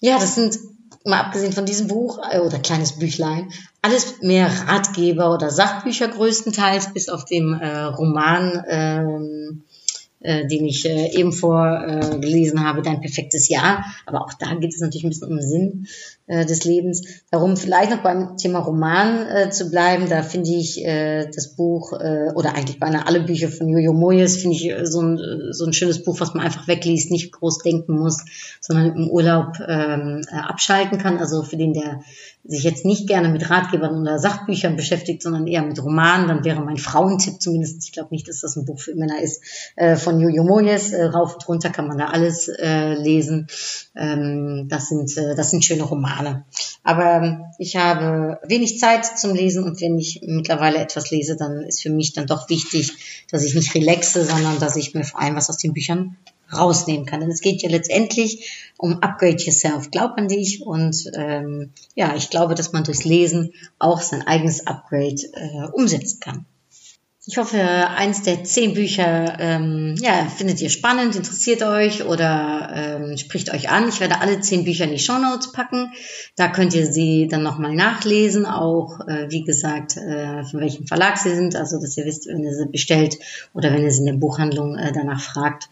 Ja, 0.00 0.20
das 0.20 0.36
sind 0.36 0.56
mal 1.04 1.20
abgesehen 1.20 1.52
von 1.52 1.66
diesem 1.66 1.88
Buch 1.88 2.20
äh, 2.30 2.38
oder 2.38 2.60
kleines 2.60 2.92
Büchlein, 2.92 3.50
alles 3.82 4.22
mehr 4.22 4.48
Ratgeber 4.68 5.34
oder 5.34 5.50
Sachbücher 5.50 6.06
größtenteils, 6.06 6.92
bis 6.92 7.08
auf 7.08 7.24
dem 7.24 7.54
äh, 7.54 7.82
Roman, 7.82 8.64
ähm, 8.68 9.64
äh, 10.20 10.46
den 10.46 10.66
ich 10.66 10.84
äh, 10.86 11.12
eben 11.14 11.32
vor 11.32 11.66
äh, 11.66 12.20
habe, 12.60 12.82
Dein 12.82 13.00
perfektes 13.00 13.48
Jahr. 13.48 13.84
Aber 14.06 14.22
auch 14.22 14.32
da 14.38 14.54
geht 14.54 14.74
es 14.74 14.80
natürlich 14.80 15.04
ein 15.04 15.10
bisschen 15.10 15.32
um 15.32 15.40
Sinn 15.40 15.86
äh, 16.30 16.46
des 16.46 16.64
Lebens. 16.64 17.02
Darum 17.30 17.56
vielleicht 17.56 17.90
noch 17.90 18.02
beim 18.02 18.36
Thema 18.36 18.60
Roman 18.60 19.26
äh, 19.26 19.50
zu 19.50 19.68
bleiben. 19.68 20.08
Da 20.08 20.22
finde 20.22 20.50
ich 20.50 20.84
äh, 20.84 21.26
das 21.26 21.56
Buch 21.56 21.92
äh, 21.92 22.30
oder 22.34 22.54
eigentlich 22.54 22.78
beinahe 22.78 23.06
alle 23.06 23.20
Bücher 23.20 23.48
von 23.48 23.68
Jojo 23.68 23.92
Moyes 23.92 24.36
finde 24.36 24.56
ich 24.56 24.70
äh, 24.70 24.86
so, 24.86 25.00
ein, 25.00 25.18
äh, 25.18 25.52
so 25.52 25.66
ein 25.66 25.72
schönes 25.72 26.04
Buch, 26.04 26.20
was 26.20 26.32
man 26.34 26.44
einfach 26.44 26.68
wegliest, 26.68 27.10
nicht 27.10 27.32
groß 27.32 27.58
denken 27.58 27.98
muss, 27.98 28.24
sondern 28.60 28.94
im 28.94 29.10
Urlaub 29.10 29.58
ähm, 29.66 30.22
äh, 30.30 30.36
abschalten 30.36 30.98
kann. 30.98 31.18
Also 31.18 31.42
für 31.42 31.56
den, 31.56 31.74
der 31.74 32.00
sich 32.44 32.62
jetzt 32.62 32.84
nicht 32.84 33.06
gerne 33.06 33.28
mit 33.28 33.50
Ratgebern 33.50 34.00
oder 34.00 34.18
Sachbüchern 34.18 34.76
beschäftigt, 34.76 35.22
sondern 35.22 35.46
eher 35.46 35.62
mit 35.62 35.82
Romanen, 35.82 36.28
dann 36.28 36.44
wäre 36.44 36.60
mein 36.62 36.78
Frauentipp 36.78 37.40
zumindest, 37.40 37.84
ich 37.84 37.92
glaube 37.92 38.08
nicht, 38.12 38.28
dass 38.28 38.40
das 38.40 38.56
ein 38.56 38.64
Buch 38.64 38.80
für 38.80 38.94
Männer 38.94 39.20
ist, 39.20 39.42
äh, 39.76 39.96
von 39.96 40.20
Jojo 40.20 40.44
Moyes, 40.44 40.92
äh, 40.92 41.04
rauf 41.04 41.34
und 41.34 41.48
runter 41.48 41.70
kann 41.70 41.86
man 41.86 41.98
da 41.98 42.06
alles 42.06 42.48
äh, 42.48 42.94
lesen. 42.94 43.48
Ähm, 43.94 44.68
das, 44.70 44.88
sind, 44.88 45.16
äh, 45.18 45.34
das 45.34 45.50
sind 45.50 45.64
schöne 45.64 45.82
Romane. 45.82 46.19
Aber 46.82 47.22
ähm, 47.22 47.44
ich 47.58 47.76
habe 47.76 48.38
wenig 48.44 48.78
Zeit 48.78 49.04
zum 49.04 49.34
Lesen 49.34 49.64
und 49.64 49.80
wenn 49.80 49.98
ich 49.98 50.22
mittlerweile 50.24 50.78
etwas 50.78 51.10
lese, 51.10 51.36
dann 51.36 51.62
ist 51.62 51.82
für 51.82 51.90
mich 51.90 52.12
dann 52.12 52.26
doch 52.26 52.48
wichtig, 52.48 53.24
dass 53.30 53.44
ich 53.44 53.54
nicht 53.54 53.74
relaxe, 53.74 54.24
sondern 54.24 54.58
dass 54.58 54.76
ich 54.76 54.94
mir 54.94 55.04
vor 55.04 55.20
allem 55.20 55.36
was 55.36 55.50
aus 55.50 55.58
den 55.58 55.72
Büchern 55.72 56.16
rausnehmen 56.52 57.06
kann. 57.06 57.20
Denn 57.20 57.30
es 57.30 57.40
geht 57.40 57.62
ja 57.62 57.68
letztendlich 57.68 58.72
um 58.76 59.02
Upgrade 59.02 59.42
Yourself. 59.42 59.90
Glaub 59.90 60.16
an 60.16 60.28
dich 60.28 60.62
und 60.62 61.10
ähm, 61.14 61.70
ja, 61.94 62.14
ich 62.16 62.30
glaube, 62.30 62.54
dass 62.54 62.72
man 62.72 62.84
durchs 62.84 63.04
Lesen 63.04 63.52
auch 63.78 64.00
sein 64.00 64.26
eigenes 64.26 64.66
Upgrade 64.66 65.22
äh, 65.34 65.66
umsetzen 65.72 66.20
kann. 66.20 66.46
Ich 67.30 67.38
hoffe, 67.38 67.60
eins 67.60 68.22
der 68.22 68.42
zehn 68.42 68.74
Bücher 68.74 69.36
ähm, 69.38 69.94
ja, 70.00 70.26
findet 70.36 70.60
ihr 70.60 70.68
spannend, 70.68 71.14
interessiert 71.14 71.62
euch 71.62 72.04
oder 72.04 72.72
ähm, 72.74 73.16
spricht 73.18 73.54
euch 73.54 73.70
an. 73.70 73.88
Ich 73.88 74.00
werde 74.00 74.20
alle 74.20 74.40
zehn 74.40 74.64
Bücher 74.64 74.82
in 74.82 74.90
die 74.90 74.98
Show 74.98 75.16
Notes 75.16 75.52
packen. 75.52 75.92
Da 76.34 76.48
könnt 76.48 76.74
ihr 76.74 76.90
sie 76.90 77.28
dann 77.28 77.44
nochmal 77.44 77.76
nachlesen, 77.76 78.46
auch 78.46 78.98
äh, 79.06 79.30
wie 79.30 79.44
gesagt, 79.44 79.96
äh, 79.96 80.42
von 80.42 80.58
welchem 80.58 80.88
Verlag 80.88 81.18
sie 81.18 81.32
sind, 81.32 81.54
also 81.54 81.80
dass 81.80 81.96
ihr 81.96 82.04
wisst, 82.04 82.26
wenn 82.26 82.42
ihr 82.42 82.52
sie 82.52 82.66
bestellt 82.66 83.16
oder 83.54 83.72
wenn 83.72 83.84
ihr 83.84 83.92
sie 83.92 84.00
in 84.00 84.06
der 84.06 84.14
Buchhandlung 84.14 84.76
äh, 84.76 84.90
danach 84.90 85.20
fragt, 85.20 85.68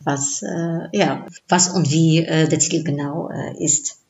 was, 0.00 0.40
äh, 0.40 0.96
ja, 0.96 1.26
was 1.46 1.68
und 1.68 1.90
wie 1.90 2.24
äh, 2.24 2.48
der 2.48 2.58
Titel 2.58 2.84
genau 2.84 3.28
äh, 3.28 3.62
ist. 3.62 4.01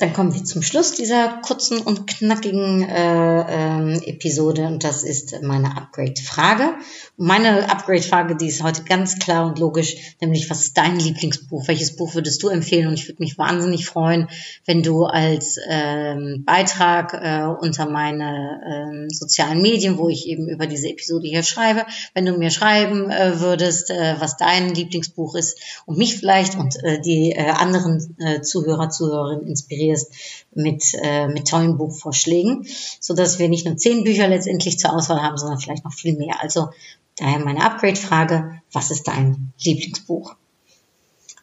Dann 0.00 0.14
kommen 0.14 0.32
wir 0.32 0.42
zum 0.44 0.62
Schluss 0.62 0.92
dieser 0.92 1.42
kurzen 1.42 1.78
und 1.78 2.06
knackigen 2.06 2.88
äh, 2.88 3.44
ähm, 3.50 4.00
Episode 4.02 4.66
und 4.66 4.82
das 4.82 5.02
ist 5.02 5.42
meine 5.42 5.76
Upgrade-Frage. 5.76 6.70
Meine 7.18 7.70
Upgrade-Frage, 7.70 8.34
die 8.34 8.46
ist 8.46 8.62
heute 8.62 8.84
ganz 8.84 9.18
klar 9.18 9.46
und 9.46 9.58
logisch, 9.58 10.16
nämlich 10.22 10.48
was 10.48 10.62
ist 10.62 10.78
dein 10.78 10.98
Lieblingsbuch? 10.98 11.68
Welches 11.68 11.96
Buch 11.96 12.14
würdest 12.14 12.42
du 12.42 12.48
empfehlen? 12.48 12.86
Und 12.86 12.94
ich 12.94 13.08
würde 13.08 13.22
mich 13.22 13.36
wahnsinnig 13.36 13.84
freuen, 13.84 14.28
wenn 14.64 14.82
du 14.82 15.04
als 15.04 15.58
ähm, 15.68 16.44
Beitrag 16.46 17.12
äh, 17.12 17.44
unter 17.60 17.86
meine 17.86 19.04
äh, 19.10 19.14
sozialen 19.14 19.60
Medien, 19.60 19.98
wo 19.98 20.08
ich 20.08 20.26
eben 20.28 20.48
über 20.48 20.66
diese 20.66 20.88
Episode 20.88 21.28
hier 21.28 21.42
schreibe, 21.42 21.84
wenn 22.14 22.24
du 22.24 22.38
mir 22.38 22.50
schreiben 22.50 23.10
äh, 23.10 23.38
würdest, 23.40 23.90
äh, 23.90 24.14
was 24.18 24.38
dein 24.38 24.74
Lieblingsbuch 24.74 25.34
ist 25.34 25.60
und 25.84 25.98
mich 25.98 26.16
vielleicht 26.16 26.56
und 26.56 26.82
äh, 26.84 27.02
die 27.02 27.36
anderen 27.38 28.16
Zuhörer, 28.42 28.88
Zuhörerinnen 28.88 29.46
inspirieren 29.46 29.89
inspirierst 29.90 30.12
mit, 30.52 30.84
äh, 31.02 31.28
mit 31.28 31.48
tollen 31.48 31.76
Buchvorschlägen, 31.76 32.66
so 33.00 33.14
dass 33.14 33.38
wir 33.38 33.48
nicht 33.48 33.66
nur 33.66 33.76
zehn 33.76 34.04
Bücher 34.04 34.28
letztendlich 34.28 34.78
zur 34.78 34.94
Auswahl 34.94 35.22
haben, 35.22 35.36
sondern 35.36 35.60
vielleicht 35.60 35.84
noch 35.84 35.92
viel 35.92 36.16
mehr. 36.16 36.36
Also 36.40 36.70
daher 37.16 37.38
meine 37.38 37.64
Upgrade-Frage, 37.64 38.60
was 38.72 38.90
ist 38.90 39.08
dein 39.08 39.52
Lieblingsbuch? 39.62 40.34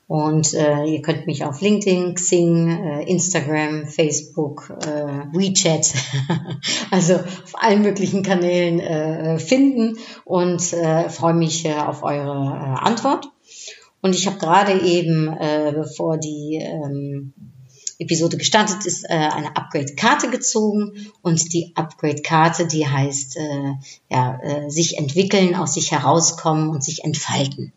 Und 0.07 0.53
äh, 0.53 0.85
ihr 0.85 1.01
könnt 1.01 1.27
mich 1.27 1.43
auf 1.43 1.59
LinkedIn, 1.59 2.13
Xing, 2.13 2.69
äh, 2.69 3.03
Instagram, 3.03 3.87
Facebook, 3.87 4.73
äh, 4.85 5.25
WeChat, 5.33 5.93
also 6.91 7.15
auf 7.15 7.53
allen 7.55 7.81
möglichen 7.81 8.23
Kanälen 8.23 8.79
äh, 8.79 9.37
finden 9.37 9.97
und 10.23 10.71
äh, 10.71 11.09
freue 11.09 11.33
mich 11.33 11.65
äh, 11.65 11.73
auf 11.73 12.03
eure 12.03 12.25
äh, 12.25 12.87
Antwort. 12.87 13.27
Und 14.01 14.15
ich 14.15 14.27
habe 14.27 14.37
gerade 14.37 14.79
eben, 14.79 15.27
äh, 15.27 15.73
bevor 15.75 16.17
die 16.17 16.55
ähm, 16.61 17.33
Episode 17.99 18.37
gestartet 18.37 18.85
ist, 18.85 19.03
äh, 19.05 19.13
eine 19.13 19.55
Upgrade-Karte 19.55 20.29
gezogen 20.29 21.11
und 21.21 21.53
die 21.53 21.73
Upgrade-Karte, 21.75 22.67
die 22.67 22.87
heißt 22.87 23.37
äh, 23.37 23.73
ja, 24.09 24.39
äh, 24.41 24.69
sich 24.69 24.97
entwickeln, 24.97 25.55
aus 25.55 25.73
sich 25.73 25.91
herauskommen 25.91 26.69
und 26.69 26.83
sich 26.83 27.03
entfalten. 27.03 27.73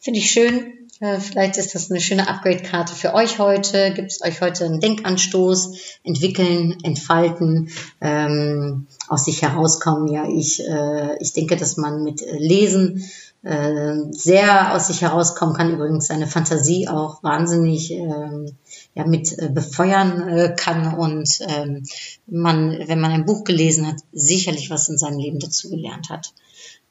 Finde 0.00 0.18
ich 0.18 0.30
schön. 0.30 0.82
Äh, 1.02 1.18
vielleicht 1.18 1.56
ist 1.56 1.74
das 1.74 1.90
eine 1.90 2.00
schöne 2.00 2.28
Upgrade-Karte 2.28 2.94
für 2.94 3.12
euch 3.12 3.38
heute. 3.38 3.92
Gibt 3.92 4.12
es 4.12 4.22
euch 4.22 4.40
heute 4.40 4.64
einen 4.64 4.78
Denkanstoß? 4.78 5.98
Entwickeln, 6.04 6.78
entfalten, 6.84 7.70
ähm, 8.00 8.86
aus 9.08 9.24
sich 9.24 9.42
herauskommen. 9.42 10.06
Ja, 10.08 10.28
ich, 10.28 10.60
äh, 10.60 11.16
ich 11.20 11.32
denke, 11.32 11.56
dass 11.56 11.76
man 11.76 12.04
mit 12.04 12.20
Lesen 12.38 13.04
äh, 13.42 13.96
sehr 14.12 14.76
aus 14.76 14.86
sich 14.86 15.02
herauskommen 15.02 15.56
kann. 15.56 15.72
Übrigens 15.72 16.06
seine 16.06 16.28
Fantasie 16.28 16.86
auch 16.86 17.22
wahnsinnig 17.24 17.90
ähm, 17.90 18.56
ja, 18.94 19.06
mit 19.06 19.36
äh, 19.38 19.48
befeuern 19.48 20.28
äh, 20.28 20.54
kann 20.56 20.94
und 20.94 21.38
ähm, 21.48 21.84
man, 22.26 22.78
wenn 22.86 23.00
man 23.00 23.12
ein 23.12 23.24
Buch 23.24 23.44
gelesen 23.44 23.86
hat, 23.86 23.96
sicherlich 24.12 24.70
was 24.70 24.88
in 24.88 24.98
seinem 24.98 25.18
Leben 25.18 25.38
dazugelernt 25.38 26.10
hat. 26.10 26.34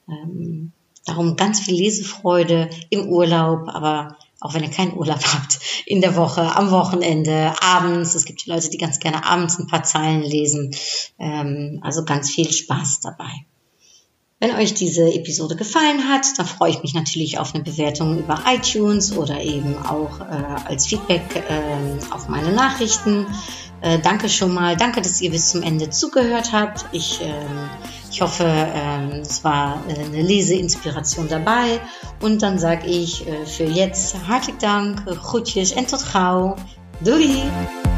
Ähm, 0.10 0.72
darum 1.06 1.36
ganz 1.36 1.60
viel 1.60 1.76
Lesefreude 1.76 2.70
im 2.90 3.08
Urlaub, 3.08 3.68
aber 3.68 4.18
auch 4.40 4.56
wenn 4.56 4.64
ihr 4.64 4.72
keinen 4.72 4.98
Urlaub 4.98 5.24
habt, 5.34 5.60
in 5.86 6.02
der 6.02 6.16
Woche, 6.16 6.56
am 6.56 6.72
Wochenende, 6.72 7.54
abends. 7.62 8.16
Es 8.16 8.26
gibt 8.26 8.48
Leute, 8.48 8.70
die 8.70 8.78
ganz 8.78 9.00
gerne 9.00 9.24
abends 9.26 9.60
ein 9.60 9.68
paar 9.68 9.84
Zeilen 9.84 10.24
lesen. 10.24 10.76
Ähm, 11.20 11.80
also 11.84 12.04
ganz 12.04 12.32
viel 12.32 12.52
Spaß 12.52 13.02
dabei. 13.02 13.32
Wenn 14.42 14.56
euch 14.56 14.74
diese 14.74 15.04
Episode 15.14 15.56
gefallen 15.56 16.10
hat, 16.10 16.26
dann 16.40 16.48
freue 16.48 16.72
ich 16.72 16.82
mich 16.82 16.96
natürlich 16.96 17.38
auf 17.38 17.54
eine 17.54 17.64
Bewertung 17.64 18.18
über 18.18 18.42
iTunes 18.52 19.16
oder 19.16 19.40
eben 19.40 19.78
auch 19.86 20.20
äh, 20.20 20.24
als 20.66 20.88
Feedback 20.88 21.22
äh, 21.36 22.12
auf 22.12 22.28
meine 22.28 22.52
Nachrichten. 22.52 23.28
Äh, 23.82 24.00
danke 24.00 24.30
schon 24.30 24.52
mal. 24.52 24.76
Danke, 24.76 25.02
dass 25.02 25.22
ihr 25.22 25.30
bis 25.30 25.52
zum 25.52 25.62
Ende 25.62 25.92
zugehört 25.92 26.54
habt. 26.54 26.86
Ich, 26.92 27.22
äh, 27.22 27.26
ich 28.10 28.24
hoffe, 28.24 28.46
äh, 28.46 29.20
es 29.20 29.44
war 29.44 29.80
äh, 29.88 29.94
eine 29.94 30.24
Leseinspiration 30.24 31.28
dabei. 31.28 31.80
Und 32.20 32.42
dann 32.42 32.58
sage 32.58 32.88
ich 32.88 33.28
äh, 33.28 33.46
für 33.46 33.66
jetzt 33.66 34.16
hartelijk 34.28 34.58
Dank, 34.58 35.06
groetjes 35.06 35.72
en 35.74 35.86
tot 35.86 36.04
gauw. 36.14 36.56
Doei! 37.02 37.91